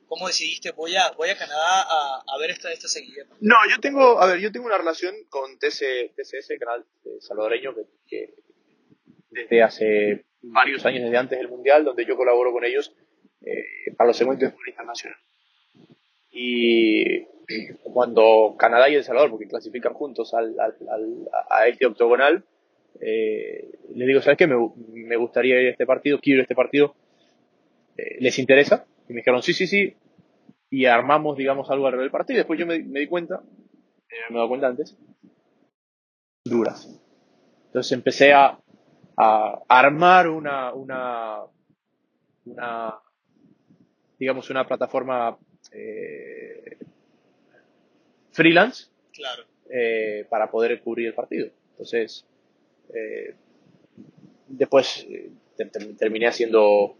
[0.06, 3.24] ¿Cómo decidiste voy a, voy a Canadá a, ver esta, esta seguida?
[3.40, 6.84] No, yo tengo, a ver, yo tengo una relación con TC, TCS, canal
[7.20, 7.74] salvadoreño,
[8.06, 8.34] que,
[9.30, 12.94] desde hace varios años, desde antes del Mundial, donde yo colaboro con ellos
[13.42, 15.18] eh, para los segmentos de internacional.
[16.30, 17.24] Y
[17.82, 22.44] cuando Canadá y El Salvador, porque clasifican juntos al, al, al a este octogonal,
[23.00, 24.46] eh, les digo, ¿sabes qué?
[24.46, 24.56] Me,
[24.88, 26.94] me, gustaría ir a este partido, quiero ir a este partido.
[27.96, 28.86] Eh, ¿Les interesa?
[29.08, 29.96] Y me dijeron, sí, sí, sí.
[30.70, 32.36] Y armamos, digamos, algo alrededor del partido.
[32.36, 33.42] Y después yo me, me di cuenta,
[34.08, 34.96] eh, me he dado cuenta antes,
[36.44, 36.88] duras.
[37.66, 38.58] Entonces empecé a,
[39.16, 41.40] a armar una, una,
[42.44, 42.94] una,
[44.18, 45.36] digamos, una plataforma
[45.72, 46.78] eh,
[48.32, 49.44] freelance claro.
[49.70, 51.48] eh, para poder cubrir el partido.
[51.70, 52.26] Entonces,
[52.94, 53.34] eh,
[54.48, 55.06] después
[55.98, 56.96] terminé haciendo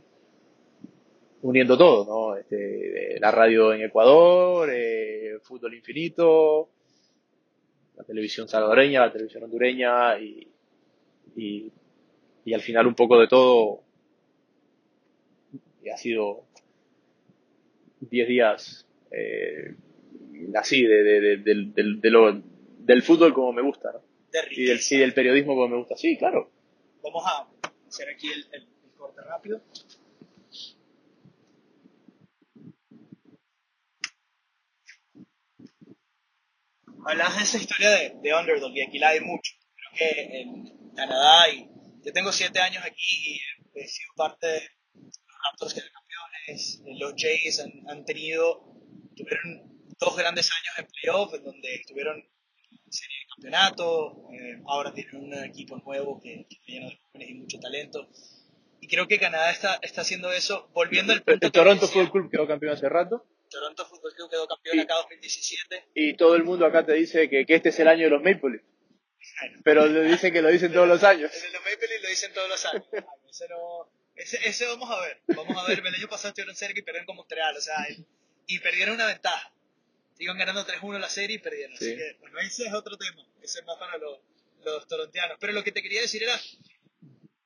[1.45, 2.37] uniendo todo, ¿no?
[2.37, 6.71] Este, la radio en Ecuador, eh, fútbol infinito,
[7.97, 10.49] la televisión salvadoreña, la televisión hondureña y,
[11.37, 11.71] y,
[12.47, 13.83] y al final un poco de todo.
[15.83, 16.47] Y ha sido
[18.01, 19.75] 10 días eh,
[20.55, 22.41] así de, de, de, de, de lo,
[22.79, 24.01] del fútbol como me gusta, ¿no?
[24.51, 25.95] y, del, y del periodismo como me gusta.
[25.95, 26.51] Sí, claro.
[27.03, 27.47] Vamos a
[27.87, 29.61] hacer aquí el, el, el corte rápido.
[37.07, 39.53] Hablabas de esa historia de, de, underdog y aquí la hay mucho.
[39.77, 41.69] Creo que en Canadá, y
[42.05, 43.41] yo tengo siete años aquí
[43.75, 44.61] y he sido parte de
[44.95, 46.83] los Raptors que eran campeones.
[46.99, 48.65] Los Jays han, han, tenido,
[49.17, 52.25] tuvieron dos grandes años en playoff, en donde estuvieron
[52.89, 54.31] serie de campeonato.
[54.33, 58.09] Eh, ahora tienen un equipo nuevo que, que está lleno de jóvenes y mucho talento.
[58.81, 61.47] Y creo que Canadá está, está haciendo eso, volviendo al punto.
[61.47, 63.27] El Toronto Fútbol Club quedó campeón hace rato.
[63.55, 65.85] Toronto Fútbol Club quedó campeón y, acá 2017.
[65.95, 68.23] Y todo el mundo acá te dice que, que este es el año de los
[68.23, 68.65] Maple Leafs.
[69.63, 71.31] Pero le dicen que lo dicen todos los años.
[71.53, 72.85] Los Maple Leafs lo dicen todos los años.
[73.31, 75.21] Eso no, Ese, ese, vamos a ver.
[75.29, 75.79] Vamos a ver.
[75.79, 77.57] El año pasado estuvieron cerca y perdieron con Montreal.
[77.57, 77.77] O sea,
[78.47, 79.53] y perdieron una ventaja.
[80.19, 81.77] Iban ganando 3-1 la serie y perdieron.
[81.77, 83.25] Así que, bueno, ese es otro tema.
[83.41, 84.19] Ese es más para los,
[84.65, 85.37] los torontianos.
[85.41, 86.41] Pero lo que te quería decir era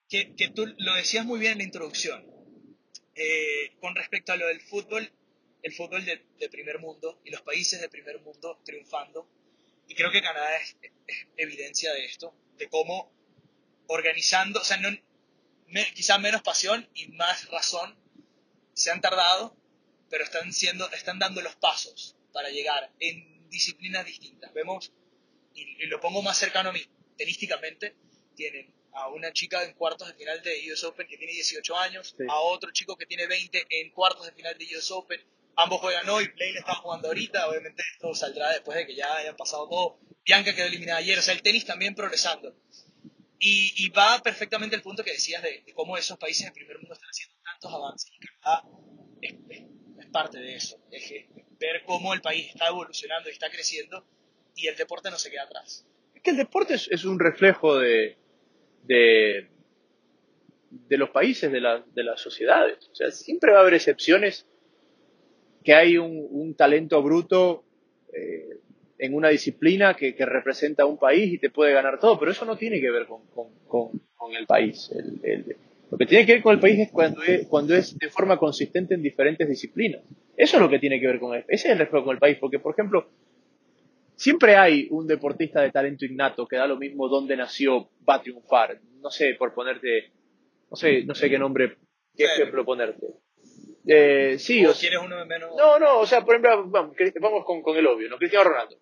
[0.09, 2.27] que, que tú lo decías muy bien en la introducción.
[3.15, 5.11] Eh, con respecto a lo del fútbol,
[5.63, 9.29] el fútbol de, de, primer mundo y los países de primer mundo triunfando.
[9.87, 13.11] Y creo que Canadá es, es evidencia de esto, de cómo
[13.89, 14.91] organizando, o sea, no,
[15.95, 17.97] quizá menos pasión y más razón
[18.75, 19.57] se han tardado,
[20.09, 24.53] pero están, siendo, están dando los pasos para llegar en disciplinas distintas.
[24.55, 24.93] Vemos,
[25.55, 26.83] y, lo pongo más cercano a mí,
[27.17, 27.97] tenísticamente,
[28.37, 32.17] tienen a una chica en cuartos de final de US Open que tiene 18 años,
[32.29, 35.21] a otro chico que tiene 20 en cuartos de final de US Open.
[35.61, 39.13] Ambos juegan hoy, Play le está jugando ahorita, obviamente esto saldrá después de que ya
[39.17, 39.99] hayan pasado todo.
[40.25, 42.55] Bianca quedó eliminada ayer, o sea, el tenis también progresando.
[43.41, 47.09] Y, va perfectamente el punto que decías de, cómo esos países del primer mundo están
[47.09, 48.13] haciendo tantos avances.
[48.13, 48.63] Y Canadá
[49.21, 50.79] es, parte de eso.
[50.93, 51.11] Es,
[51.59, 54.07] ver cómo el país está evolucionando y está creciendo
[54.55, 55.85] y el deporte no se queda atrás.
[56.15, 58.17] Es que el deporte es, un reflejo de,
[58.85, 59.49] de,
[60.91, 62.89] los países, de, de, las sociedades.
[62.93, 64.47] O sea, siempre va a haber excepciones
[65.69, 67.63] que hay un, talento bruto
[68.15, 68.57] eh,
[68.97, 72.47] en una disciplina que, representa a un país y te puede ganar todo, pero eso
[72.47, 73.91] no tiene que ver con,
[74.35, 74.91] el país.
[75.91, 78.39] lo que tiene que ver con el país es cuando, es cuando es de forma
[78.39, 80.01] consistente en diferentes disciplinas.
[80.39, 81.45] Eso es lo que tiene que ver con él.
[81.49, 83.11] Ese es el reflejo con el país, porque, por ejemplo,
[84.17, 88.23] siempre hay un deportista de talento innato que da lo mismo donde nació, va a
[88.23, 88.81] triunfar.
[89.03, 90.13] No sé, por ponerte,
[90.71, 91.77] no sé, no sé qué nombre,
[92.17, 93.07] qué ejemplo ponerte.
[93.87, 95.51] Eh, sí, o, quieres uno menos?
[95.57, 98.19] No, no, o sea, por ejemplo, vamos, vamos con, con, el obvio, ¿no?
[98.19, 98.77] Cristiano Ronaldo.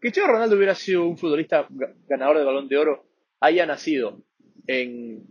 [0.00, 1.66] Cristiano Ronaldo hubiera sido un futbolista
[2.06, 3.04] ganador del balón de oro,
[3.40, 4.22] haya nacido
[4.66, 5.24] en,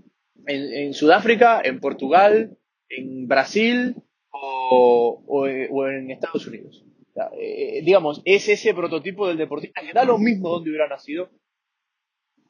[0.45, 2.57] en, en Sudáfrica, en Portugal,
[2.89, 3.95] en Brasil
[4.31, 6.85] o, o, o en Estados Unidos.
[7.39, 11.29] eh, digamos, es ese prototipo del deportista que da lo mismo donde hubiera nacido,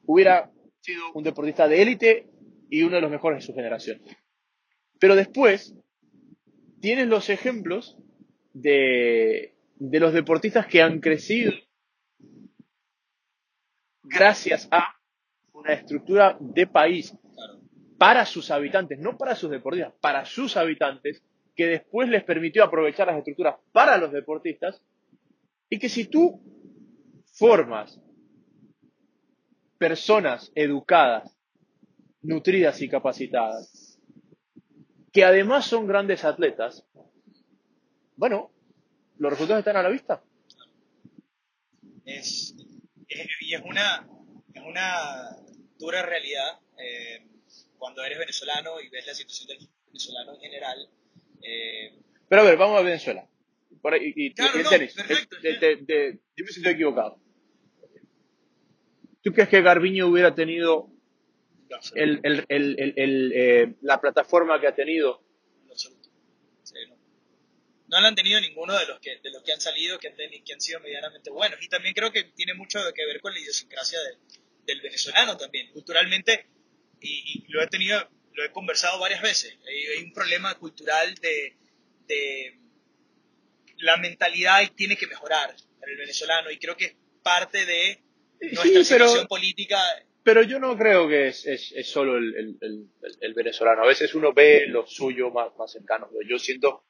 [0.06, 2.26] hubiera sido un deportista de élite
[2.70, 4.00] y uno de los mejores de su generación.
[4.98, 5.74] Pero después,
[6.80, 7.96] tienes los ejemplos
[8.52, 11.52] de, de los deportistas que han crecido
[14.02, 14.96] gracias a
[15.52, 17.14] una estructura de país
[17.98, 21.22] para sus habitantes, no para sus deportistas, para sus habitantes,
[21.54, 24.80] que después les permitió aprovechar las estructuras para los deportistas,
[25.68, 26.40] y que si tú
[27.32, 28.00] formas
[29.76, 31.36] personas educadas,
[32.22, 33.77] nutridas y capacitadas,
[35.12, 36.84] que además son grandes atletas,
[38.16, 38.50] bueno,
[39.18, 40.22] los resultados están a la vista.
[42.04, 42.54] Es,
[43.40, 44.08] y es una,
[44.54, 45.36] es una
[45.78, 47.26] dura realidad eh,
[47.78, 50.88] cuando eres venezolano y ves la situación del venezolano en general.
[51.42, 51.98] Eh,
[52.28, 53.26] Pero a ver, vamos a Venezuela.
[53.80, 57.20] Por ahí, y, claro, no, perfecto, yo me siento equivocado.
[59.22, 60.90] ¿Tú crees que Garbiño hubiera tenido
[61.94, 65.22] el, el, el, eh, la plataforma que ha tenido.
[67.88, 68.00] no.
[68.00, 70.52] la han tenido ninguno de los que, de los que han salido, que han, que
[70.52, 71.62] han sido medianamente buenos.
[71.62, 73.98] Y también creo que tiene mucho que ver con la idiosincrasia
[74.64, 75.70] del venezolano también.
[75.72, 76.46] Culturalmente,
[77.00, 81.56] y, lo he tenido, lo he conversado varias veces, hay, un problema cultural de,
[82.06, 82.58] de
[83.78, 88.02] la mentalidad tiene que mejorar en el venezolano y creo que parte de
[88.40, 89.80] nuestra situación política
[90.28, 93.82] pero yo no creo que es, es, es solo el, el, el, venezolano.
[93.82, 96.10] A veces uno ve lo suyo más, más cercano.
[96.28, 96.84] Yo siento,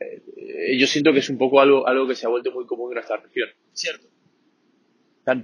[0.00, 2.90] eh, yo siento que es un poco algo, algo que se ha vuelto muy común
[2.90, 3.48] en nuestra región.
[3.72, 4.08] Cierto.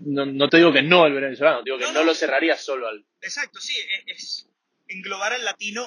[0.07, 3.07] No, no te digo que no al venezolano, digo que no, lo cerraría solo al.
[3.21, 4.51] Exacto, sí, es, es,
[4.89, 5.87] englobar al latino.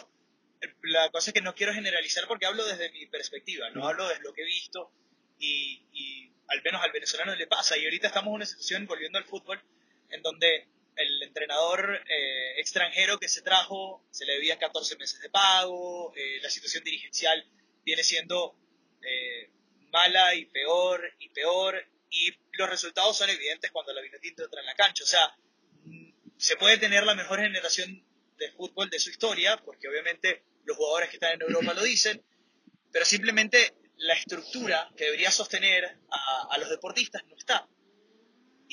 [0.83, 4.23] La cosa es que no quiero generalizar porque hablo desde mi perspectiva, no hablo desde
[4.23, 4.93] lo que he visto
[5.39, 7.77] y, y al menos al venezolano le pasa.
[7.77, 9.59] Y ahorita estamos en una situación, volviendo al fútbol,
[10.09, 15.29] en donde el entrenador eh, extranjero que se trajo se le debían 14 meses de
[15.29, 17.45] pago, eh, la situación dirigencial
[17.83, 18.55] viene siendo
[19.01, 19.49] eh,
[19.91, 24.65] mala y peor y peor, y los resultados son evidentes cuando la Vinotinto entra en
[24.65, 25.03] la cancha.
[25.03, 25.35] O sea,
[25.83, 28.05] mm, se puede tener la mejor generación
[28.37, 32.23] de fútbol de su historia, porque obviamente los jugadores que están en Europa lo dicen,
[32.91, 37.67] pero simplemente la estructura que debería sostener a, a los deportistas no está.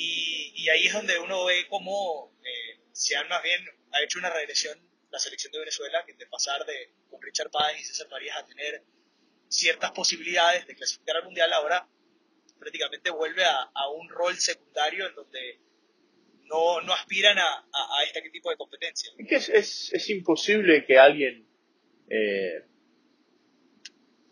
[0.03, 3.61] Y, ahí es donde uno ve cómo eh, se han más bien
[3.92, 4.78] ha hecho una regresión
[5.11, 8.46] la selección de Venezuela, que de pasar de con Richard Páez y César Farías a
[8.46, 8.84] tener
[9.48, 11.88] ciertas posibilidades de clasificar al Mundial, ahora
[12.59, 15.59] prácticamente vuelve a, a un rol secundario en donde
[16.46, 19.12] no, no aspiran a, a, este tipo de competencia.
[19.18, 21.46] Es que es, es, es, imposible que alguien
[22.09, 22.64] eh,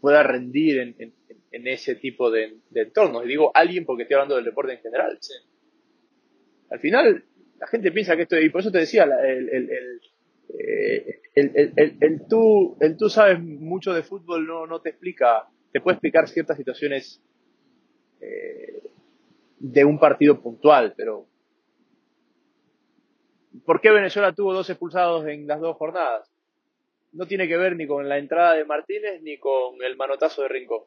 [0.00, 1.14] pueda rendir en,
[1.50, 3.24] ese tipo de, entornos.
[3.24, 5.18] Y digo alguien porque estoy hablando del deporte en general.
[6.70, 7.24] Al final,
[7.58, 10.00] la gente piensa que esto, y por eso te decía, el, el,
[11.34, 16.28] el, tú, el tú sabes mucho de fútbol no, no te explica, te puede explicar
[16.28, 17.22] ciertas situaciones
[18.20, 18.82] eh,
[19.58, 21.26] de un partido puntual, pero
[23.64, 26.30] ¿por qué Venezuela tuvo dos expulsados en las dos jornadas?
[27.12, 30.48] No tiene que ver ni con la entrada de Martínez ni con el manotazo de
[30.48, 30.82] Rincón.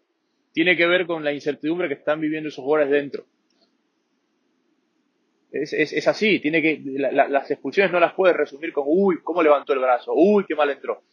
[0.53, 3.25] Tiene que ver con la incertidumbre que están viviendo esos jugadores dentro.
[5.51, 9.73] Es, es, así, tiene que, las expulsiones no las puedes resumir con, uy, cómo levantó
[9.73, 11.03] el brazo, uy, qué mal entró.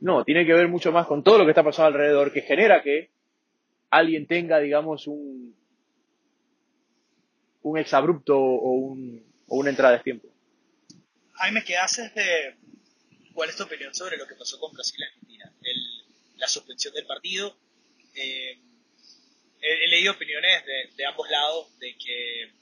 [0.00, 2.82] No, tiene que ver mucho más con todo lo que está pasando alrededor, que genera
[2.82, 3.10] que
[3.90, 5.56] alguien tenga, digamos, un,
[7.62, 10.28] un exabrupto o, un, o una entrada de tiempo.
[11.32, 12.54] Jaime, ¿qué haces de...
[13.32, 15.52] ¿Cuál es tu opinión sobre lo que pasó con Brasil y Argentina?
[16.36, 17.56] la suspensión del partido.
[18.14, 18.58] Eh,
[19.60, 20.64] he, leído opiniones
[20.96, 22.52] de, ambos lados de que,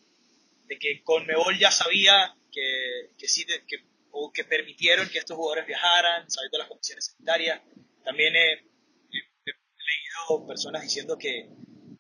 [0.73, 3.77] de que Conmebol ya sabía que, que sí, que,
[4.11, 7.61] o que permitieron que estos jugadores viajaran, sabiendo las condiciones sanitarias.
[8.05, 8.73] También he,
[9.13, 11.51] leído personas diciendo que,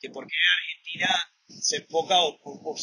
[0.00, 1.08] que porque Argentina
[1.48, 2.76] se enfoca o,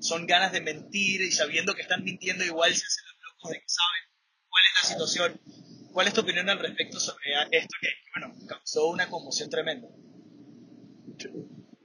[0.00, 3.60] son ganas de mentir y sabiendo que están mintiendo igual se hacen los locos de
[3.60, 4.02] que saben
[4.48, 5.40] cuál es la situación.
[5.92, 9.88] ¿Cuál es tu opinión al respecto sobre esto que, bueno, causó una conmoción tremenda?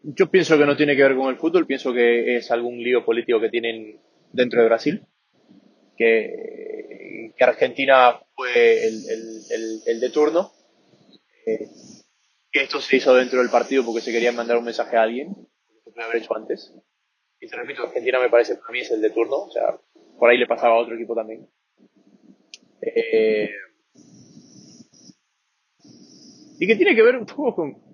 [0.04, 3.04] Yo, pienso que no tiene que ver con el fútbol, pienso que es algún lío
[3.04, 4.00] político que tienen
[4.32, 5.06] dentro de Brasil,
[5.98, 10.52] que, que Argentina fue el, el, el, de turno,
[11.46, 11.68] eh,
[12.52, 15.36] que esto se hizo dentro del partido porque se querían mandar un mensaje a alguien,
[15.84, 16.74] puede haber hecho antes.
[17.42, 19.78] Y te repito, Argentina me parece, para mí es el de turno, o sea,
[20.18, 21.50] por ahí le pasaba a otro equipo también.
[22.82, 23.50] Eh,
[26.60, 27.89] y que tiene que ver un poco con,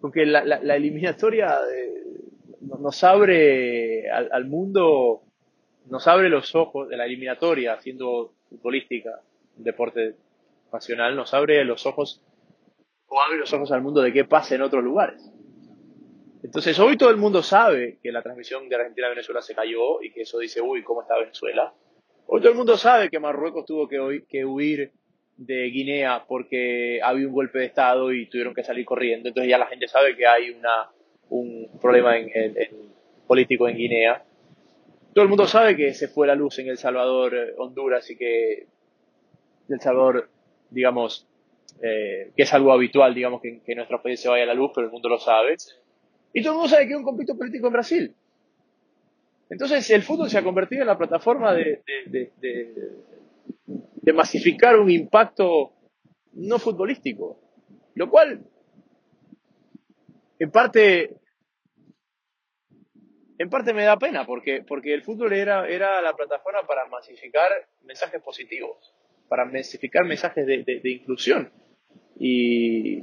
[0.00, 1.58] con que la, la, eliminatoria
[2.60, 5.22] nos abre al, mundo,
[5.86, 9.20] nos abre los ojos de la eliminatoria, siendo futbolística,
[9.56, 10.16] deporte
[10.70, 12.22] pasional, nos abre los ojos
[13.08, 15.32] o abre los ojos al mundo de qué pasa en otros lugares.
[16.42, 20.02] Entonces, hoy todo el mundo sabe que la transmisión de Argentina a Venezuela se cayó
[20.02, 21.72] y que eso dice, uy, ¿cómo está Venezuela?
[22.26, 24.92] Hoy todo el mundo sabe que Marruecos tuvo que, que huir
[25.36, 29.28] de Guinea porque había un golpe de Estado y tuvieron que salir corriendo.
[29.28, 30.90] Entonces ya la gente sabe que hay una,
[31.30, 32.54] un problema en,
[33.26, 34.24] político en Guinea.
[35.12, 38.16] Todo el mundo sabe que se fue la luz en El Salvador, eh, Honduras y
[38.16, 38.66] que
[39.68, 40.28] El Salvador,
[40.70, 41.26] digamos,
[41.82, 44.86] eh, que es algo habitual, digamos, que, en nuestro país se vaya la luz, pero
[44.86, 45.56] el mundo lo sabe.
[46.32, 48.14] Y todo el mundo sabe que hay un conflicto político en Brasil.
[49.48, 51.80] Entonces el fútbol se ha convertido en la plataforma de,
[54.12, 55.72] masificar un impacto
[56.32, 57.40] no futbolístico.
[57.94, 58.46] Lo cual,
[60.38, 61.16] en parte,
[63.38, 67.50] en parte me da pena, porque, porque el fútbol era, era la plataforma para masificar
[67.84, 68.94] mensajes positivos,
[69.28, 71.50] para masificar mensajes de, inclusión.
[72.18, 73.02] Y,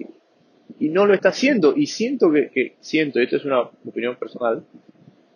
[0.79, 1.73] y no lo está haciendo.
[1.75, 4.65] Y siento que, siento, y esto es una opinión personal,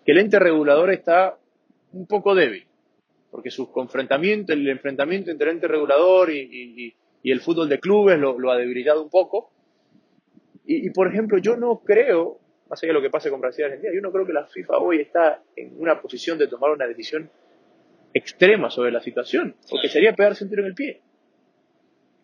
[0.05, 1.37] que el ente regulador está
[1.91, 2.66] un poco débil,
[3.31, 8.51] porque su confrontamiento, el enfrentamiento entre el ente regulador y, el fútbol de clubes lo,
[8.51, 9.51] ha debilitado un poco.
[10.65, 13.65] Y, por ejemplo, yo no creo, más allá de lo que pase con Brasil y
[13.65, 16.87] Argentina, yo no creo que la FIFA hoy está en una posición de tomar una
[16.87, 17.29] decisión
[18.13, 21.01] extrema sobre la situación, porque sería pegarse un tiro en el pie.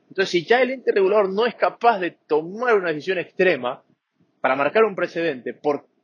[0.09, 3.83] Entonces, si ya el ente regulador no es capaz de tomar una decisión extrema
[4.41, 5.53] para marcar un precedente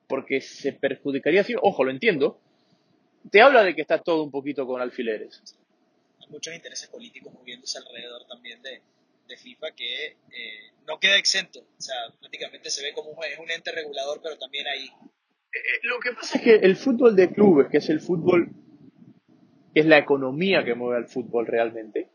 [0.08, 2.39] porque se perjudicaría así, ojo, lo entiendo,
[3.30, 5.41] te habla de que está todo un poquito con alfileres.
[6.20, 8.82] Hay muchos intereses políticos moviéndose alrededor también de,
[9.38, 11.59] FIFA que eh, no queda exento.
[11.59, 14.86] O sea, prácticamente se ve como un, es un ente regulador, pero también ahí.
[14.86, 18.49] Eh, eh, lo que pasa es que el fútbol de clubes, que es el fútbol,
[19.72, 22.09] que es la economía que mueve al fútbol realmente,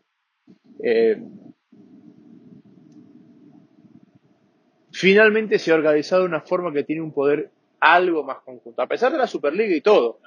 [4.91, 8.83] finalmente se ha organizado de una forma que tiene un poder algo más conjunto.
[8.83, 10.19] A pesar de la Superliga y todo,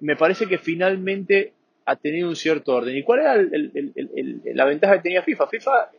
[0.00, 1.54] me parece que finalmente
[1.84, 2.96] ha tenido un cierto orden.
[2.96, 3.36] ¿Y cuál era
[4.54, 5.46] la ventaja que tenía FIFA?
[5.46, 5.90] FIFA?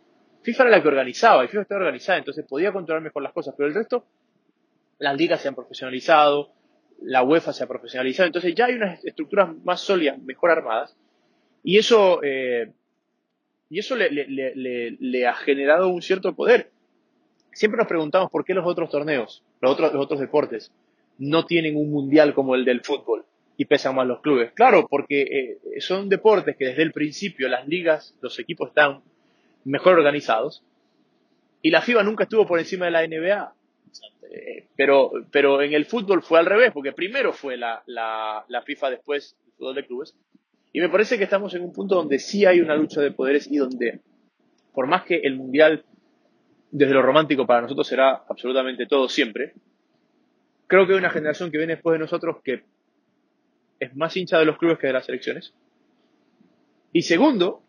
[0.42, 3.54] FIFA era la que organizaba y FIFA estaba organizada, entonces podía controlar mejor las cosas,
[3.58, 4.06] pero el resto,
[5.00, 6.52] las ligas se han profesionalizado,
[7.02, 10.98] la UEFA se ha profesionalizado, entonces ya hay unas estructuras más sólidas, mejor armadas,
[11.64, 12.74] y eso, eh,
[13.70, 16.74] y eso le ha generado un cierto poder
[17.54, 20.72] siempre nos preguntamos por qué los otros torneos, los otros, los otros deportes,
[21.18, 23.26] no tienen un mundial como el del fútbol
[23.58, 24.52] y pesan más los clubes.
[24.54, 29.02] Claro, porque eh, son deportes que desde el principio las ligas, los equipos están
[29.64, 30.64] mejor organizados.
[31.62, 33.54] Y la FIBA nunca estuvo por encima de la NBA.
[34.76, 38.90] Pero, pero en el fútbol fue al revés, porque primero fue la, la, la FIFA,
[38.90, 40.16] después el fútbol de clubes.
[40.72, 43.50] Y me parece que estamos en un punto donde sí hay una lucha de poderes
[43.52, 44.02] y donde,
[44.74, 45.86] por más que el Mundial,
[46.72, 49.54] desde lo romántico para nosotros será absolutamente todo siempre,
[50.66, 52.64] creo que hay una generación que viene después de nosotros que
[53.84, 55.54] es más hincha de los clubes que de las selecciones.
[56.92, 57.64] Y segundo,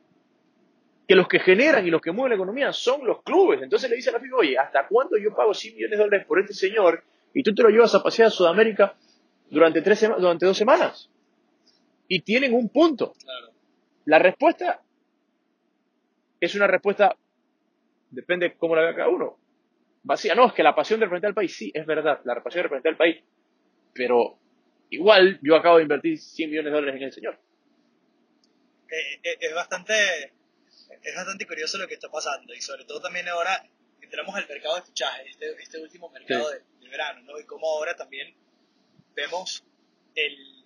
[1.07, 3.63] que los que generan y los que mueven la economía son los clubes.
[3.63, 6.27] Entonces le dice a la FIFA, oye, ¿hasta cuándo yo pago 100 millones de dólares
[6.27, 8.97] por este señor y tú te lo llevas a pasear a Sudamérica
[9.51, 11.11] durante, tres durante dos semanas?
[12.09, 13.15] Y tienen un punto.
[14.07, 14.81] La respuesta
[16.41, 17.17] es una respuesta,
[18.11, 19.39] depende cómo la vea cada uno.
[20.03, 22.59] Vacía, no, es que la pasión de representar al país, sí, es verdad, la pasión
[22.59, 23.25] de representar al país,
[23.95, 24.39] pero
[24.95, 27.39] igual yo acabo de invertir 100 millones de dólares en el señor.
[28.91, 30.33] Eh, eh, es bastante
[31.03, 33.69] es bastante curioso lo que está pasando y sobre todo también ahora
[34.01, 37.41] entramos al mercado de fichajes, este, este último mercado de, verano, ¿no?
[37.41, 38.33] Y como ahora también
[39.17, 39.65] vemos
[40.15, 40.65] el,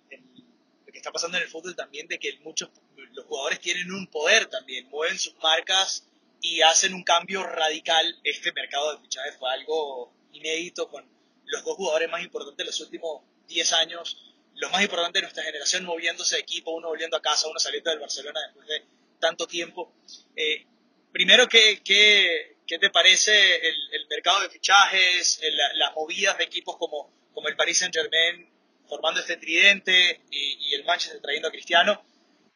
[0.85, 2.69] lo que está pasando en el fútbol también de que muchos
[3.13, 6.07] los jugadores tienen un poder también, mueven sus marcas
[6.41, 8.19] y hacen un cambio radical.
[8.23, 11.03] Este mercado de fichajes fue algo inédito con
[11.45, 14.17] los dos jugadores más importantes de los últimos 10 años,
[14.55, 17.89] los más importantes de nuestra generación moviéndose de equipo, uno volviendo a casa, uno saliendo
[17.89, 18.83] del Barcelona después de
[19.19, 19.93] tanto tiempo.
[20.35, 20.65] Eh,
[21.11, 25.41] primero, ¿qué, ¿qué, qué, te parece el, mercado de fichajes,
[25.75, 28.49] las movidas de equipos como, como el Paris Saint Germain
[28.87, 32.03] formando este tridente y, el Manchester trayendo a Cristiano?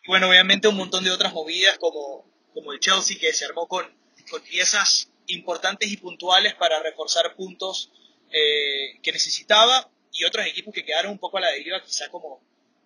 [0.04, 3.68] Y bueno, obviamente un montón de otras movidas como, como el Chelsea que se armó
[3.68, 3.86] con,
[4.30, 7.92] con piezas importantes y puntuales para reforzar puntos
[8.32, 12.42] eh, que necesitaba y otros equipos que quedaron un poco a la deriva, quizá como,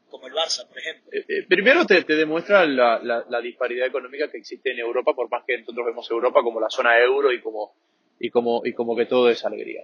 [0.09, 1.11] como el Barça, por ejemplo.
[1.11, 5.43] Eh, eh, primero te, demuestra la, la, disparidad económica que existe en Europa, por más
[5.45, 7.75] que nosotros vemos Europa como la zona euro y como,
[8.19, 9.83] y como, y como que todo es alegría.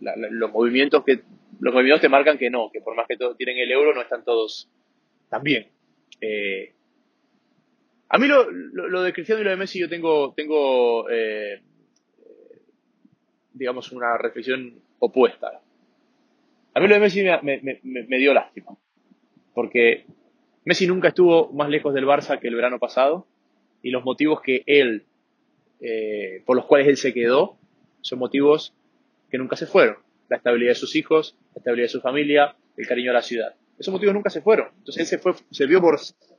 [0.00, 1.22] los, movimientos que,
[1.60, 4.02] los movimientos te marcan que no, que por más que todos tienen el euro, no
[4.02, 4.68] están todos
[5.30, 5.70] tan bien.
[6.20, 6.74] Eh,
[8.08, 11.06] a mí lo, lo, de Cristiano y lo de Messi yo tengo, tengo
[13.54, 15.60] digamos, una reflexión opuesta.
[16.74, 18.76] A mí lo de Messi me, dio lástima
[19.54, 20.06] porque
[20.64, 23.26] Messi nunca estuvo más lejos del Barça que el verano pasado
[23.82, 25.04] y los motivos que él,
[25.80, 27.56] eh, por los cuales él se quedó,
[28.00, 28.74] son motivos
[29.30, 29.98] que nunca se fueron.
[30.28, 33.54] La estabilidad de sus hijos, la estabilidad de su familia, el cariño a la ciudad.
[33.78, 34.68] Esos motivos nunca se fueron.
[34.78, 35.20] Entonces él
[35.50, 35.80] se, vio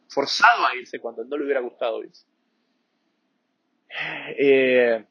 [0.07, 2.25] forzado a irse cuando no le hubiera gustado irse.
[4.37, 5.05] Eh,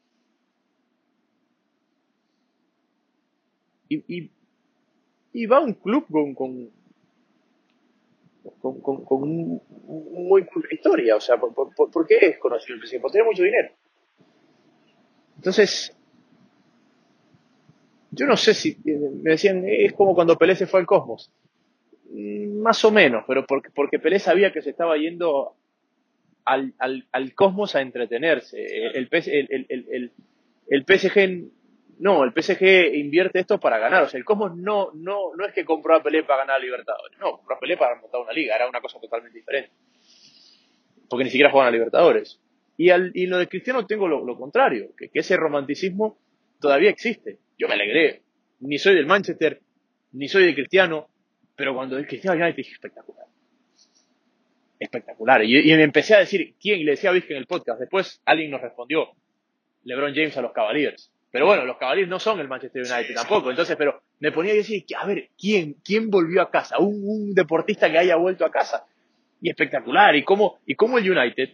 [3.89, 4.31] y,
[5.45, 6.69] va a un club con
[8.61, 11.15] con, con, con un, muy historia.
[11.15, 13.01] O sea, ¿por, por, qué es conocido el presidente?
[13.01, 13.69] Porque tiene mucho dinero.
[15.37, 15.95] Entonces,
[18.11, 21.31] yo no sé si, me decían, es como cuando Pelé se fue al Cosmos.
[22.11, 25.55] Mm, más o menos, pero porque, porque Pelé sabía que se estaba yendo
[26.45, 28.63] al, al, al Cosmos a entretenerse.
[28.63, 30.11] El, el, el, el,
[30.67, 31.49] el PSG
[31.99, 34.03] no, el PSG invierte esto para ganar.
[34.03, 36.59] O sea, el Cosmos no, no, no es que compró a Pelé para ganar a
[36.59, 37.17] Libertadores.
[37.19, 38.55] No, compró a Pelé para montar una liga.
[38.55, 39.71] Era una cosa totalmente diferente.
[41.09, 42.39] Porque ni siquiera juegan a Libertadores.
[42.77, 46.17] Y, al, y lo de Cristiano tengo lo, contrario, que, ese romanticismo
[46.59, 47.39] todavía existe.
[47.57, 48.23] Yo me alegré.
[48.59, 49.61] Ni soy del Manchester,
[50.11, 51.07] ni soy de Cristiano,
[51.55, 53.25] pero cuando Cristiano ya dije espectacular.
[54.79, 55.43] Espectacular.
[55.45, 57.79] Y, y me empecé a decir quién, y le decía a Vizca en el podcast.
[57.79, 59.11] Después alguien nos respondió,
[59.83, 61.14] LeBron James a los Cavaliers.
[61.35, 63.49] Pero bueno, los Cavaliers no son el Manchester United tampoco.
[63.49, 66.79] Entonces, pero me ponía a decir, a ver, ¿quién, quién volvió a casa?
[66.79, 68.85] Un, deportista que haya vuelto a casa.
[69.41, 70.15] Y espectacular.
[70.15, 71.49] Y cómo, y cómo el United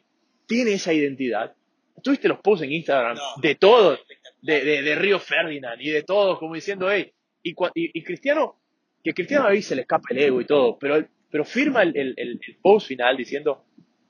[0.45, 1.55] tiene esa identidad.
[2.03, 3.99] ¿Tuviste los posts en Instagram de todos?
[4.39, 7.11] De, de, Río Ferdinand y de todos, como diciendo, hey,
[7.41, 8.59] y, y, Cristiano,
[9.03, 12.13] que Cristiano ahí se le escapa el ego y todo, pero, pero firma el, el,
[12.17, 13.65] el post final diciendo,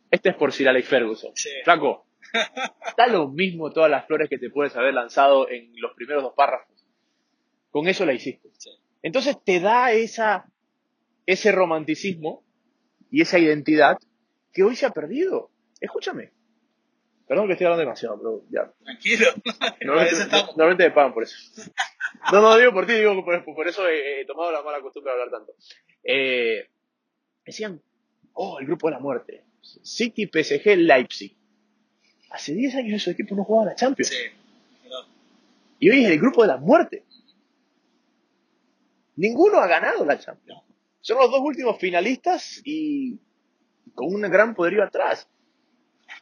[0.10, 1.32] este es por Sir Alex Ferguson.
[1.64, 2.08] Flaco,
[2.88, 6.34] Está lo mismo todas las flores que te puedes haber lanzado en los primeros dos
[6.36, 6.86] párrafos.
[7.70, 8.50] Con eso la hiciste.
[9.02, 10.46] Entonces te da esa,
[11.26, 12.44] ese romanticismo
[13.10, 13.98] y esa identidad
[14.54, 15.52] que hoy se ha perdido.
[15.80, 16.32] Escúchame.
[17.28, 18.74] Perdón que estoy hablando demasiado, pero ya.
[18.84, 19.26] Tranquilo.
[20.58, 21.38] Normalmente, me pagan por eso.
[22.32, 25.22] No, no, digo por ti, digo por, por eso he, tomado la mala costumbre de
[25.22, 25.54] hablar tanto.
[26.04, 26.70] Eh,
[27.46, 27.82] decían,
[28.34, 29.46] oh, el grupo de la muerte.
[29.62, 31.38] City, PSG, Leipzig.
[32.32, 34.10] Hace 10 años esos equipos no jugaban a la Champions.
[34.10, 34.16] Sí.
[35.80, 37.04] Y hoy es el grupo de la muerte.
[39.16, 40.62] Ninguno ha ganado la Champions.
[41.02, 43.20] Son los dos últimos finalistas y
[43.96, 45.28] con un gran poderío atrás.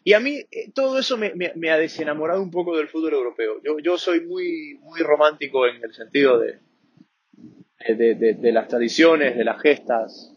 [0.04, 3.62] Y a mí eh, todo eso me, me, ha desenamorado un poco del fútbol europeo.
[3.64, 6.60] Yo, yo soy muy, muy romántico en el sentido de,
[7.88, 10.34] de, de, las tradiciones, de las gestas.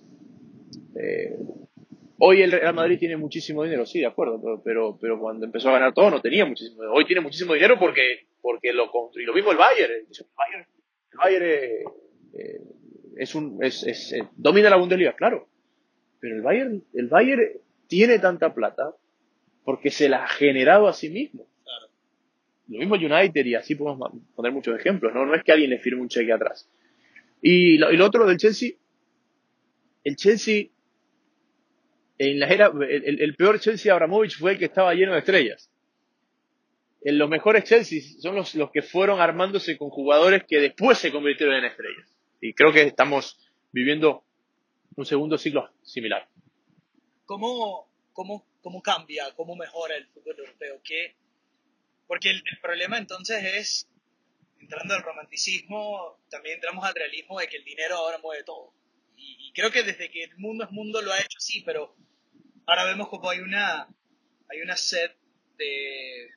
[2.25, 5.70] Hoy el Real Madrid tiene muchísimo dinero, sí, de acuerdo, pero, pero, pero, cuando empezó
[5.70, 6.95] a ganar todo no tenía muchísimo dinero.
[6.95, 9.27] Hoy tiene muchísimo dinero porque, porque lo construyó.
[9.27, 9.93] Lo mismo el Bayern.
[9.93, 10.07] El
[10.37, 10.66] Bayern,
[11.11, 11.45] el Bayern
[12.35, 12.61] eh,
[13.16, 15.49] es un, es, es, domina la Bundesliga, claro.
[16.20, 17.43] Pero el Bayern, el Bayern
[17.89, 18.95] tiene tanta plata
[19.64, 21.47] porque se la ha generado a sí mismo.
[22.68, 25.27] Lo mismo United y así podemos poner muchos ejemplos, ¿no?
[25.27, 26.70] No es que alguien le firme un cheque atrás.
[27.43, 28.70] Y lo, otro del Chelsea,
[30.05, 30.66] el Chelsea,
[32.18, 35.70] en la era, el, peor Chelsea Abramovich fue el que estaba lleno de estrellas.
[37.04, 41.10] En los mejores Chelsea son los, los que fueron armándose con jugadores que después se
[41.10, 42.08] convirtieron en estrellas.
[42.40, 43.38] Y creo que estamos
[43.72, 44.24] viviendo
[44.94, 46.28] un segundo ciclo similar.
[47.24, 50.80] ¿Cómo, cómo cómo cambia, cómo mejora el fútbol europeo.
[50.82, 51.16] ¿Qué?
[52.06, 53.88] Porque el, problema entonces es,
[54.60, 58.72] entrando al romanticismo, también entramos al realismo de que el dinero ahora mueve todo.
[59.16, 61.96] Y, creo que desde que el mundo es mundo lo ha hecho así, pero
[62.66, 63.88] ahora vemos como hay una,
[64.48, 65.10] hay una sed
[65.56, 66.30] de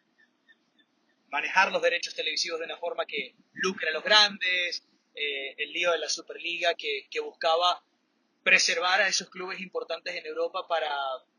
[1.29, 5.91] manejar los derechos televisivos de una forma que lucre a los grandes, eh, el lío
[5.91, 7.83] de la Superliga que, que buscaba
[8.43, 10.89] preservar a esos clubes importantes en Europa para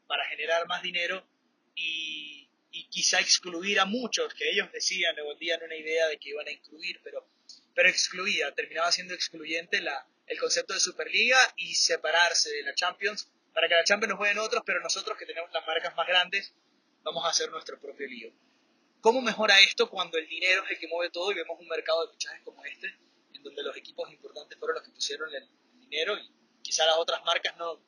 [0.07, 1.27] para generar más dinero
[1.75, 2.49] y,
[2.91, 6.51] quizá excluir a muchos que ellos decían, le vendían una idea de que iban a
[6.51, 7.27] incluir, pero,
[7.75, 13.31] pero excluía, terminaba siendo excluyente la, el concepto de Superliga y separarse de la Champions
[13.53, 16.55] para que la Champions nos jueguen otros, pero nosotros que tenemos las marcas más grandes
[17.03, 18.31] vamos a hacer nuestro propio lío.
[19.01, 22.07] ¿Cómo mejora esto cuando el dinero es el que mueve todo y vemos un mercado
[22.07, 22.89] de fichajes como este,
[23.35, 25.49] en donde los equipos importantes fueron los que pusieron el
[25.81, 26.31] dinero y
[26.63, 27.81] quizá las otras marcas no,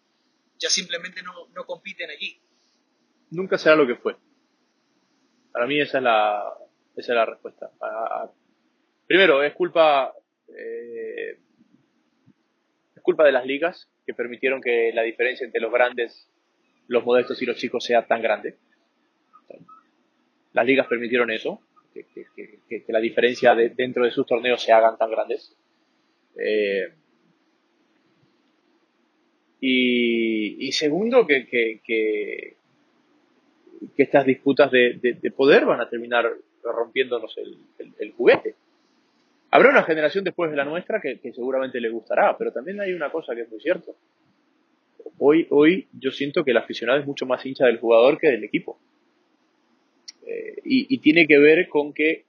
[0.59, 2.41] ya simplemente no, no compiten allí.
[3.31, 4.17] Nunca será lo que fue.
[5.53, 6.55] Para mí esa es la,
[6.97, 7.71] esa es la respuesta.
[9.07, 10.15] primero, es culpa,
[10.49, 11.08] eh,
[13.09, 16.29] culpa de las ligas que permitieron que la diferencia entre los grandes,
[16.89, 18.57] los modestos y los chicos sea tan grande.
[20.53, 21.59] Las ligas permitieron eso,
[21.95, 25.57] que, que, que, la diferencia de, dentro de sus torneos se hagan tan grandes.
[26.39, 26.93] Eh,
[29.63, 32.57] y, segundo, que, que, que,
[33.97, 36.31] estas disputas de, de, poder van a terminar
[36.63, 37.57] rompiéndonos el,
[37.99, 38.55] el, juguete.
[39.51, 43.11] Habrá una generación después de la nuestra que, seguramente le gustará, pero también hay una
[43.11, 43.97] cosa que es muy cierto.
[45.19, 48.45] Hoy, hoy yo siento que el aficionado es mucho más hincha del jugador que del
[48.45, 48.79] equipo.
[50.27, 52.27] Eh, y, y tiene que ver con que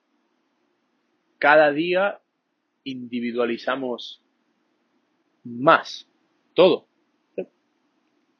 [1.40, 2.20] cada día
[2.84, 4.24] individualizamos
[5.44, 6.08] más
[6.54, 6.88] todo.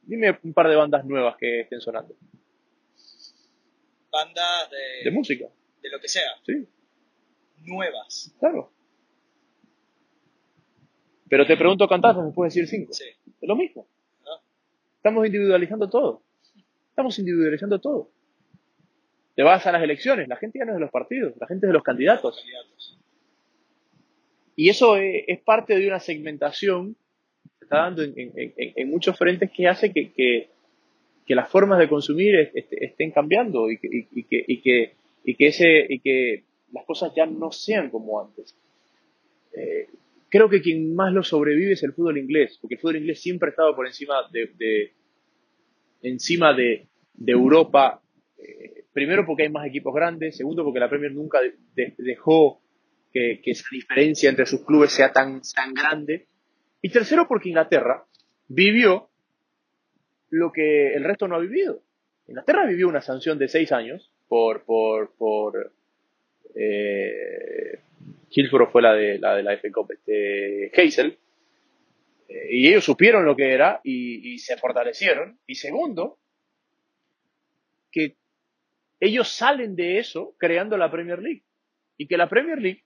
[0.04, 2.16] Dime un par de bandas nuevas que estén sonando.
[4.12, 5.10] Bandas de...
[5.10, 5.46] De música.
[5.82, 6.32] De lo que sea.
[6.46, 6.68] Sí.
[7.66, 8.34] Nuevas.
[8.40, 8.72] Claro.
[11.30, 12.94] Pero te pregunto cantazos, me puedes decir cinco.
[12.94, 13.06] Sí.
[13.42, 13.88] Es lo mismo.
[14.26, 14.42] Ah.
[14.98, 16.24] Estamos individualizando todo.
[16.90, 18.10] Estamos individualizando todo.
[19.36, 21.66] Te vas a las elecciones, la gente ya no es de los partidos, la gente
[21.66, 22.36] es de los candidatos.
[22.36, 23.00] Los candidatos.
[24.56, 26.98] Y eso es parte de una segmentación
[27.70, 30.50] está dando en, muchos frentes que hace que, que,
[31.36, 34.94] las formas de consumir estén cambiando y que, y, que, y, que,
[35.24, 38.56] y, que ese, y que las cosas ya no sean como antes.
[39.54, 39.88] Eh,
[40.30, 43.50] creo que quien más lo sobrevive es el fútbol inglés, porque el fútbol inglés siempre
[43.50, 44.94] ha estado por encima de,
[46.02, 46.88] encima de,
[47.26, 48.02] Europa,
[48.38, 51.40] eh, primero porque hay más equipos grandes, segundo porque la Premier nunca
[51.98, 52.62] dejó
[53.12, 56.28] que, esa diferencia entre sus clubes sea tan, tan grande,
[56.82, 58.06] y tercero, porque Inglaterra
[58.48, 59.10] vivió
[60.30, 61.82] lo que el resto no ha vivido.
[62.28, 65.74] Inglaterra vivió una sanción de seis años por, por, por
[66.56, 67.80] eh,
[68.30, 71.18] Hillsborough fue la de la de la F Cup, este, Hazel,
[72.28, 75.40] eh, y ellos supieron lo que era y, se fortalecieron.
[75.48, 76.20] Y segundo,
[77.92, 78.16] que
[79.00, 81.44] ellos salen de eso creando la Premier League
[81.98, 82.84] y que la Premier League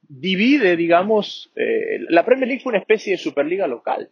[0.00, 4.10] divide, digamos, eh, la Premier League fue una especie de superliga local.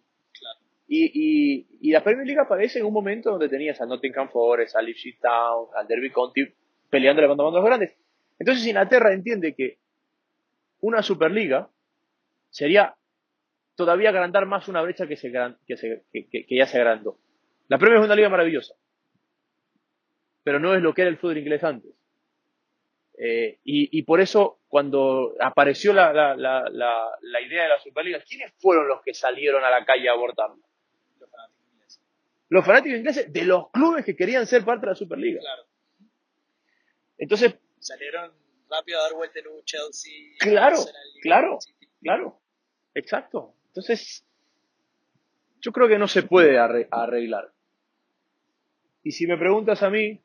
[0.92, 4.82] Y, y, la Premier League aparece en un momento donde tenías a Nottingham Forest, a
[4.82, 6.48] Ipswich Town, al Derby County
[6.90, 7.96] peleando contra los grandes.
[8.38, 9.78] Entonces Inglaterra entiende que
[10.80, 11.70] una superliga
[12.50, 12.94] sería
[13.76, 15.32] todavía agrandar más una brecha que, se,
[15.66, 17.18] que, se, que, que ya se agrandó.
[17.68, 18.74] La Premier es una liga maravillosa,
[20.42, 21.92] pero no es lo que era el fútbol inglés antes.
[23.22, 28.50] Eh, y, por eso, cuando apareció la, la, la, la, idea de la Superliga, ¿quiénes
[28.58, 30.56] fueron los que salieron a la calle a abortarla?
[32.48, 35.38] los fanáticos ingleses de los clubes que querían ser parte de la Superliga.
[35.38, 35.69] Claro.
[37.20, 38.32] Entonces, Salieron
[38.68, 40.12] rápido a dar vuelta en un Chelsea.
[40.38, 41.58] Claro, Arsenal, claro.
[42.02, 42.40] Claro,
[42.94, 43.54] exacto.
[43.68, 44.24] Entonces,
[45.60, 47.52] yo creo que no se puede arre- arreglar.
[49.02, 50.20] Y si me preguntas a mí,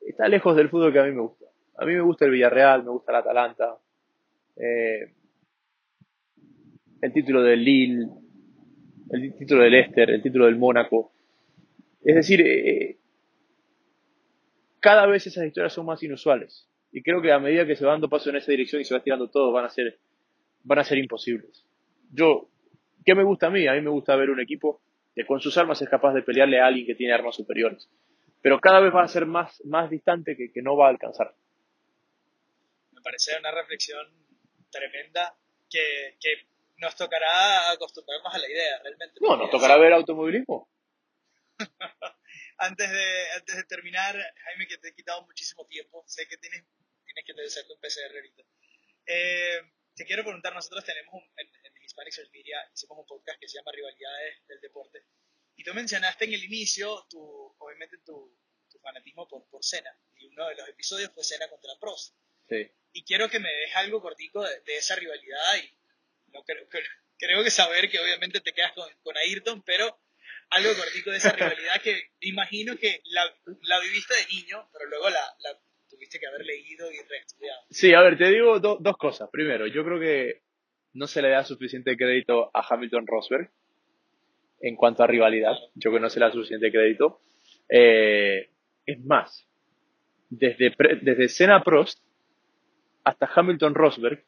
[0.00, 1.46] está lejos del fútbol que a mí me gusta.
[1.76, 3.78] A mí me gusta el Villarreal, me gusta el Atalanta,
[4.56, 5.14] eh,
[7.02, 8.06] el título del Lille,
[9.10, 11.12] el título del Leicester, el título del Mónaco.
[12.04, 12.98] Es decir, eh,
[14.80, 16.66] cada vez esas historias son más inusuales.
[16.92, 18.94] Y creo que a medida que se va dando paso en esa dirección y se
[18.94, 19.98] va estirando todo, van a ser,
[20.64, 21.64] van a ser imposibles.
[22.12, 22.48] Yo,
[23.04, 23.66] ¿qué me gusta a mí?
[23.68, 24.82] A mí me gusta ver un equipo
[25.14, 27.88] que con sus armas es capaz de pelearle a alguien que tiene armas superiores.
[28.42, 31.34] Pero cada vez va a ser más, más distante que, que no va a alcanzar.
[32.92, 34.06] Me parece una reflexión
[34.70, 35.34] tremenda
[35.68, 36.46] que, que
[36.78, 39.20] nos tocará acostumbrarnos a la idea, realmente.
[39.20, 40.68] No, nos tocará ver automovilismo.
[42.62, 46.62] Antes de, antes de terminar, Jaime, que te he quitado muchísimo tiempo, sé que tienes,
[47.04, 48.42] tienes que hacerte un PCR ahorita.
[49.06, 49.60] Eh,
[49.96, 53.48] te quiero preguntar, nosotros tenemos un- en, en Hispanic Social Media, hicimos un podcast que
[53.48, 55.04] se llama Rivalidades del Deporte,
[55.56, 57.18] y tú mencionaste en el inicio, tu,
[57.58, 58.38] obviamente, tu,
[58.70, 62.14] tu fanatismo por, por Senna, y uno de los episodios fue Senna contra Prost.
[62.48, 62.70] Sí.
[62.92, 65.74] Y quiero que me dejes algo cortico de, de esa rivalidad, y
[66.32, 66.84] no creo, creo,
[67.18, 69.98] creo que saber que obviamente te quedas con, con Ayrton, pero
[70.50, 73.22] algo cortico de esa rivalidad que imagino que la,
[73.62, 77.60] la viviste de niño, pero luego la, la tuviste que haber leído y reestudiado.
[77.70, 79.28] Sí, a ver, te digo do- dos cosas.
[79.32, 80.42] Primero, yo creo que
[80.94, 83.50] no se le da suficiente crédito a Hamilton Rosberg
[84.60, 85.54] en cuanto a rivalidad.
[85.74, 87.20] Yo creo que no se le da suficiente crédito.
[87.68, 88.50] Eh,
[88.86, 89.46] es más,
[90.28, 92.00] desde, pre- desde Senna Prost
[93.04, 94.24] hasta Hamilton Rosberg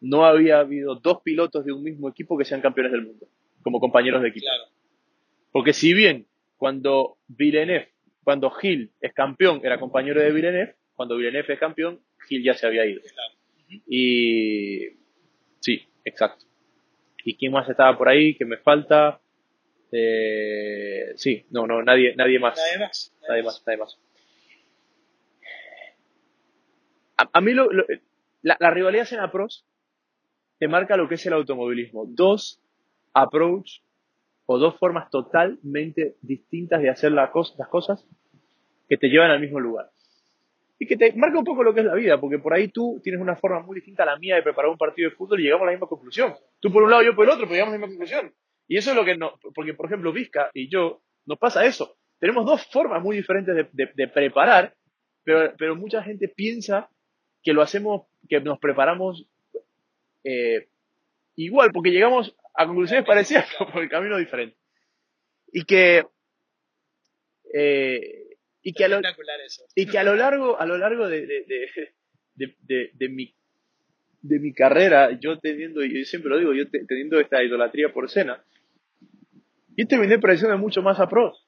[0.00, 3.26] no había habido dos pilotos de un mismo equipo que sean campeones del mundo,
[3.62, 4.46] como compañeros de equipo.
[4.46, 4.64] Claro,
[5.54, 6.26] Porque si bien
[6.56, 7.92] cuando Villeneuve,
[8.24, 12.66] cuando Gil es campeón, era compañero de Villeneuve, cuando Villeneuve es campeón, Gil ya se
[12.66, 13.00] había ido.
[13.86, 14.80] Y
[15.60, 16.44] sí, exacto.
[17.24, 18.34] ¿Y quién más estaba por ahí?
[18.34, 19.20] que me falta?
[19.92, 22.56] Eh, sí, no, no, nadie, nadie más.
[22.58, 23.12] Nadie más.
[23.28, 23.98] Nadie más, nadie más.
[27.16, 27.86] A, a mí lo- lo-
[28.42, 29.64] la, la rivalidad en pros
[30.58, 32.06] te marca lo que es el automovilismo.
[32.08, 32.60] Dos
[33.12, 33.83] approach
[34.46, 38.06] o dos formas totalmente distintas de hacer las cosas
[38.88, 39.90] que te llevan al mismo lugar.
[40.78, 43.00] Y que te marca un poco lo que es la vida, porque por ahí tú
[43.02, 45.44] tienes una forma muy distinta a la mía de preparar un partido de fútbol y
[45.44, 46.34] llegamos a la misma conclusión.
[46.60, 48.34] Tú por un lado, yo por el otro, pero llegamos a la misma conclusión.
[48.66, 51.96] Y eso es lo que no, porque por ejemplo Vizca y yo, nos pasa eso.
[52.18, 54.74] Tenemos dos formas muy diferentes de preparar,
[55.22, 56.88] pero, pero mucha gente piensa
[57.42, 59.26] que lo hacemos, que nos preparamos
[60.24, 60.68] eh,
[61.36, 64.56] igual, porque llegamos a conclusiones parecidas, pero por el camino diferente.
[65.52, 66.04] Y que,
[67.52, 69.00] eh, y que a lo,
[69.74, 71.44] y que a lo largo, a lo largo de, de,
[72.34, 73.34] de, de- mi,
[74.22, 77.92] de mi carrera, yo teniendo, y yo siempre lo digo, yo te- teniendo esta idolatría
[77.92, 78.44] por Cena,
[79.76, 81.46] yo terminé pareciendo mucho más a pros.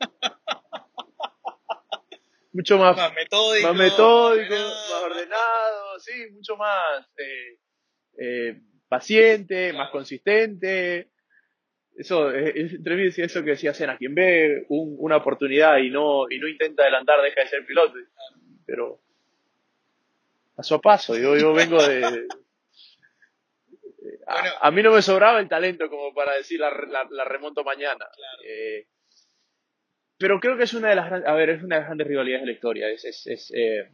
[2.52, 3.68] mucho más, Más metódico.
[3.68, 7.58] más metódico, ordenado, más ordenado, sí, mucho más eh,
[8.18, 11.08] eh, paciente, más consistente.
[11.96, 15.90] Eso, eh, entre mí decía eso que decía Sena, quien ve un- una oportunidad y
[15.90, 17.94] no, y no intenta adelantar deja de ser piloto.
[18.66, 19.00] Pero
[20.54, 22.26] paso a paso, yo, yo vengo de...
[24.26, 24.50] A, Bueno.
[24.62, 27.96] a mí no me sobraba el talento como para decir la, la- la remonto mañana.
[28.14, 28.42] Claro.
[28.46, 28.86] Eh,
[30.18, 32.42] pero creo que es una de las a ver, es una de las grandes rivalidades
[32.42, 32.88] de la historia.
[32.90, 33.90] Es, es, es, eh,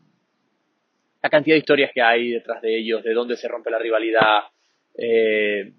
[1.22, 4.42] la cantidad de historias que hay detrás de ellos, de dónde se rompe la rivalidad,
[4.98, 5.72] eh,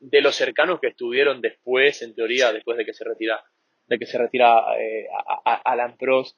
[0.00, 3.42] de los cercanos que estuvieron después, en teoría, después de que se retira,
[3.86, 5.06] de que se retira eh,
[5.44, 6.36] a, Alan Prost.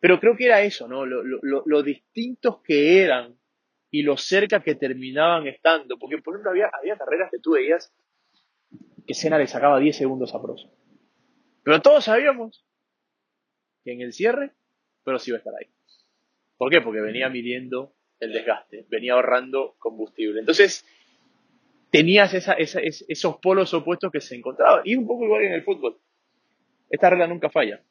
[0.00, 1.06] Pero creo que era eso, ¿no?
[1.06, 3.38] Lo, lo- distintos que eran
[3.90, 5.96] y lo cerca que terminaban estando.
[5.98, 7.94] Porque, por ejemplo, había, había carreras que tú veías
[9.06, 10.68] que Senna le sacaba 10 segundos a Prost.
[11.62, 12.64] Pero todos sabíamos
[13.84, 14.52] que en el cierre,
[15.04, 15.70] Prost iba a estar ahí.
[16.56, 16.80] ¿Por qué?
[16.80, 20.40] Porque venía midiendo el desgaste, venía ahorrando combustible.
[20.40, 20.84] Entonces,
[21.92, 24.80] tenías esa- esa- es- esos polos opuestos que se encontraban.
[24.84, 25.98] Y un poco igual en el fútbol.
[26.90, 27.82] Esta regla nunca falla.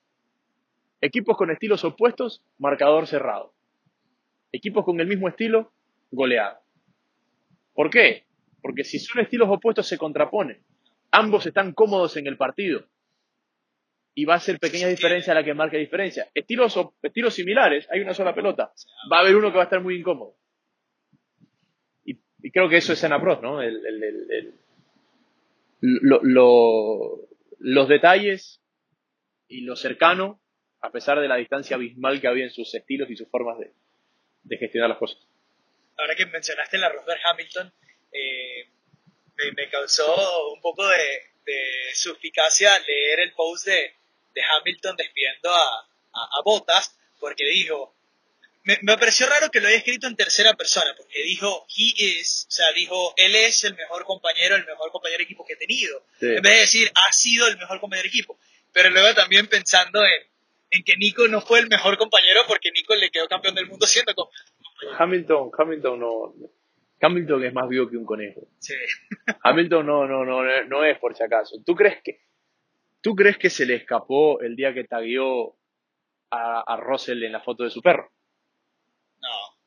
[0.99, 3.53] Equipos con estilos opuestos, marcador cerrado.
[4.51, 5.71] Equipos con el mismo estilo,
[6.11, 6.61] goleada.
[7.73, 8.25] ¿Por qué?
[8.61, 10.63] Porque si son estilos opuestos se contraponen.
[11.11, 12.85] Ambos están cómodos en el partido.
[14.13, 16.27] Y va a ser pequeña diferencia la que marca diferencia.
[16.33, 18.73] Estilos, estilos similares, hay una sola pelota.
[19.11, 20.35] Va a haber uno que va a estar muy incómodo.
[22.43, 23.61] Y, creo que eso es Senna Prost, ¿no?
[23.61, 24.53] El, el- el- el-
[25.81, 27.27] lo, lo,
[27.59, 28.61] los detalles
[29.47, 30.39] y lo cercano,
[30.81, 33.71] a pesar de la distancia abismal que había en sus estilos y sus formas de,
[34.43, 35.17] de gestionar las cosas.
[35.97, 37.73] Ahora que mencionaste la Rosberg Hamilton,
[38.11, 38.67] eh,
[39.55, 40.97] me, causó un poco de,
[41.45, 43.93] de, suspicacia leer el post de,
[44.33, 47.95] de Hamilton despidiendo a, a, Bottas, porque dijo,
[48.63, 52.45] me, me, pareció raro que lo haya escrito en tercera persona, porque dijo, he is,
[52.47, 55.57] o sea, dijo, él es el mejor compañero, el mejor compañero de equipo que he
[55.57, 58.37] tenido, en vez de decir, ha sido el mejor compañero de equipo.
[58.71, 60.31] Pero luego también pensando en,
[60.69, 63.85] en que Nico no fue el mejor compañero porque Nico le quedó campeón del mundo
[63.85, 64.51] siendo compañero.
[64.97, 66.33] Hamilton, Hamilton no,
[67.01, 68.47] Hamilton es más vivo que un conejo.
[68.59, 68.75] Sí.
[69.43, 71.57] Hamilton no, no, no, no es por si acaso.
[71.65, 72.21] ¿Tú crees que,
[73.01, 75.55] tú crees que se le escapó el día que tagueó
[76.29, 78.11] a, a Russell en la foto de su perro?
[79.21, 79.57] No,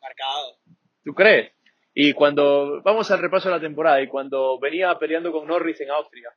[0.00, 0.58] marcado.
[1.04, 1.52] ¿Tú crees?
[1.94, 5.90] Y cuando vamos al repaso de la temporada y cuando venía peleando con Norris en
[5.90, 6.30] Austria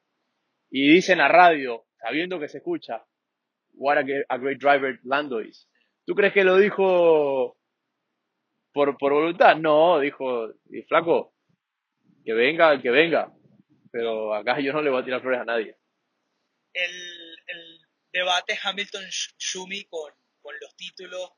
[0.69, 3.05] y dicen a radio, sabiendo que se escucha,
[3.73, 5.69] what a, great driver Lando is.
[6.05, 7.57] ¿Tú crees que lo dijo
[8.73, 9.55] por, por voluntad?
[9.55, 11.33] No, dijo, y flaco,
[12.25, 13.31] que venga el que venga.
[13.91, 15.77] Pero acá yo no le voy a tirar flores a nadie.
[16.73, 16.91] El,
[17.47, 17.79] el
[18.11, 21.31] debate Hamilton-Schumi con, con los títulos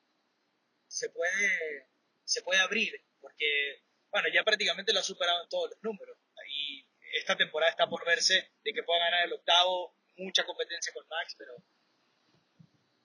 [0.95, 1.89] se puede,
[2.23, 6.17] se puede abrir, porque, bueno, ya prácticamente lo ha superado en todos los números.
[6.37, 11.05] Ahí, esta temporada está por verse de que pueda ganar el octavo, mucha competencia con
[11.09, 11.53] Max, pero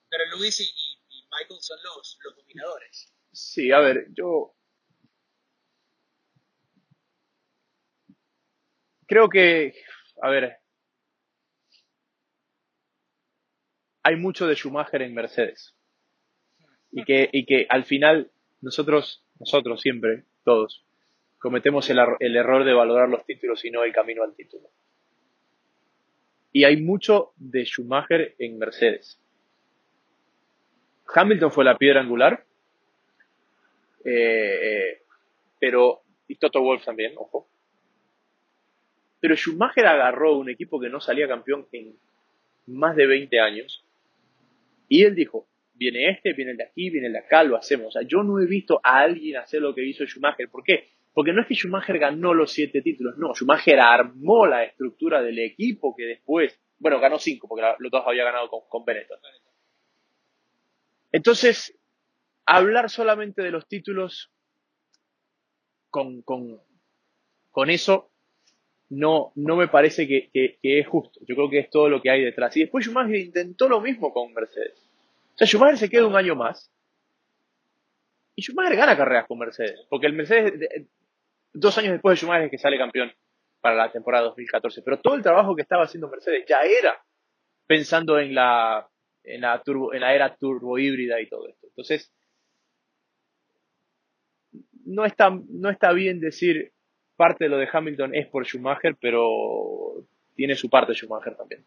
[0.09, 0.73] pero Luis y,
[1.31, 3.13] Michael son los, los dominadores.
[3.31, 4.55] Sí, a ver, yo
[9.05, 9.73] creo que,
[10.21, 10.59] a ver,
[14.03, 15.75] hay mucho de Schumacher en Mercedes.
[16.91, 18.31] Y que, y que al final
[18.61, 20.85] nosotros, nosotros siempre, todos,
[21.39, 24.69] cometemos el, el, error de valorar los títulos y no el camino al título.
[26.51, 29.19] Y hay mucho de Schumacher en Mercedes.
[31.13, 32.45] Hamilton fue la piedra angular,
[34.03, 35.01] eh,
[35.59, 37.47] pero, y Toto Wolf también, ojo.
[39.19, 41.95] Pero Schumacher agarró un equipo que no salía campeón en
[42.67, 43.85] más de 20 años
[44.87, 45.47] y él dijo,
[45.81, 47.87] viene este, viene el de aquí, viene el de acá, lo hacemos.
[47.87, 50.47] O sea, yo no he visto a alguien hacer lo que hizo Schumacher.
[50.47, 50.89] ¿Por qué?
[51.11, 55.39] Porque no es que Schumacher ganó los siete títulos, no, Schumacher armó la estructura del
[55.39, 59.17] equipo que después, bueno, ganó cinco, porque los dos había ganado con, con Benetton.
[61.11, 61.75] Entonces,
[62.45, 64.31] hablar solamente de los títulos
[65.89, 68.11] con, con, eso
[68.89, 70.29] no, no me parece que,
[70.61, 71.19] es justo.
[71.27, 72.55] Yo creo que es todo lo que hay detrás.
[72.55, 74.90] Y después Schumacher intentó lo mismo con Mercedes.
[75.41, 76.71] Sea, Schumacher se queda un año más.
[78.35, 79.85] Y Schumacher gana carreras con Mercedes.
[79.89, 80.53] Porque el Mercedes,
[81.53, 83.11] dos años después de Schumacher es que sale campeón
[83.59, 84.81] para la temporada 2014.
[84.83, 87.03] Pero todo el trabajo que estaba haciendo Mercedes ya era
[87.65, 88.87] pensando en la
[89.23, 91.67] en la, turbo, en la era turbo híbrida y todo esto.
[91.67, 92.11] Entonces,
[94.85, 96.73] no está, no está bien decir
[97.15, 100.05] parte de lo de Hamilton es por Schumacher, pero
[100.35, 101.63] tiene su parte Schumacher también.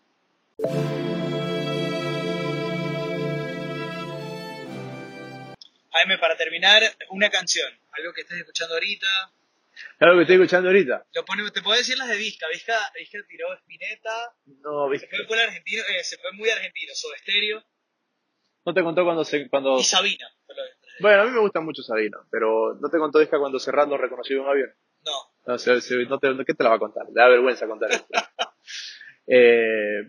[5.95, 9.07] Jaime, para terminar, una canción, algo que estés escuchando ahorita,
[9.99, 11.07] Claro que estoy escuchando ahorita.
[11.13, 12.47] te puedo decir las de Vizca.
[12.53, 12.79] Vizca,
[13.29, 14.35] tiró Spinetta.
[14.63, 15.09] No, Vizca.
[15.17, 17.63] Se fue, argentino, eh, se fue muy argentino, Soda Stereo.
[18.65, 19.79] ¿No te contó cuando se, cuando...
[19.79, 20.27] Y Sabina.
[21.01, 24.43] Bueno, a mí me gusta mucho Sabina, pero ¿no te contó Vizca cuando Cerrando reconoció
[24.43, 24.73] un avión?
[25.05, 25.13] No.
[25.47, 25.75] No, se,
[26.07, 27.07] no te, ¿Qué te la va a contar?
[27.07, 28.07] Le da vergüenza contar esto.
[29.27, 30.03] Eh,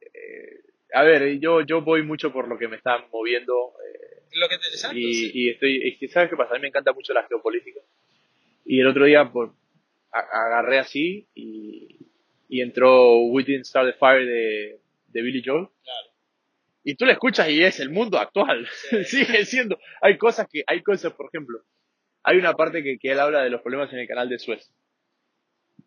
[0.00, 0.60] eh,
[0.94, 3.74] a ver, yo, yo voy mucho por lo que me están moviendo.
[3.84, 6.52] Eh, lo que te, y, y estoy, ¿sabes qué pasa?
[6.52, 7.80] A mí me encanta mucho la geopolítica.
[8.64, 9.50] Y el otro día pues,
[10.10, 11.96] agarré así y,
[12.48, 15.68] y entró We Didn't Start the Fire de, de Billy Joel.
[15.82, 16.08] Claro.
[16.84, 18.66] Y tú la escuchas y es el mundo actual.
[19.04, 19.78] Sigue siendo.
[20.00, 21.62] Hay cosas que, hay cosas, por ejemplo,
[22.22, 24.72] hay una parte que, que él habla de los problemas en el canal de Suez.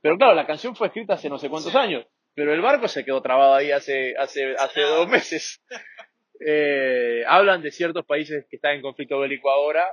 [0.01, 3.05] Pero claro, la canción fue escrita hace no sé cuántos años, pero el barco se
[3.05, 5.61] quedó trabado ahí hace, hace, hace dos meses.
[6.43, 9.85] Eh, hablan de ciertos países que están en conflicto bélico ahora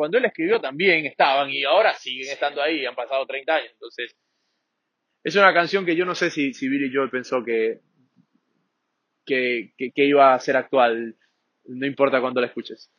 [0.00, 3.70] cuando él escribió también estaban y ahora siguen estando ahí, han pasado 30 años.
[3.72, 4.16] Entonces,
[5.22, 7.80] es una canción que yo no sé si, si Billy Joel pensó que,
[9.26, 11.18] que, que, iba a ser actual,
[11.64, 12.90] no importa cuándo la escuches.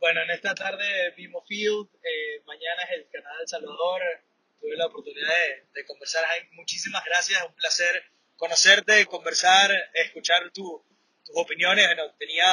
[0.00, 4.02] Bueno, en esta tarde vimos Field, eh, mañana es el Canadá El Salvador,
[4.60, 5.32] tuve la oportunidad
[5.74, 6.24] de, conversar,
[6.54, 8.02] muchísimas gracias, un placer
[8.34, 10.50] conocerte, conversar, escuchar
[11.24, 12.46] tus opiniones, bueno, tenía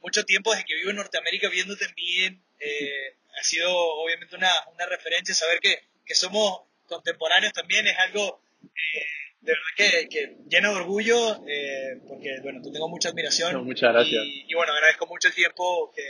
[0.00, 4.86] mucho tiempo desde que vivo en Norteamérica viéndote bien, eh, ha sido obviamente una, una
[4.86, 9.04] referencia, saber que, que, somos contemporáneos también es algo eh,
[9.40, 13.64] de verdad que, que lleno de orgullo, eh, porque, bueno, tú tengo mucha admiración.
[13.64, 14.22] muchas gracias.
[14.24, 16.02] Y, bueno, agradezco mucho el tiempo que,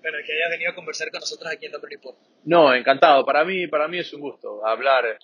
[0.00, 2.18] bueno, que hayas venido a conversar con nosotros aquí en Double Report.
[2.44, 3.24] No, encantado.
[3.24, 5.18] Para mí, para mí es un gusto hablar.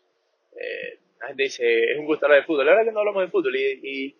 [0.57, 2.65] Eh, la gente dice, es un gusto hablar de fútbol.
[2.65, 4.16] La verdad que no hablamos de fútbol y, y,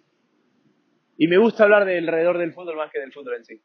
[1.21, 3.61] y me gusta hablar de alrededor del fútbol más que del fútbol en sí.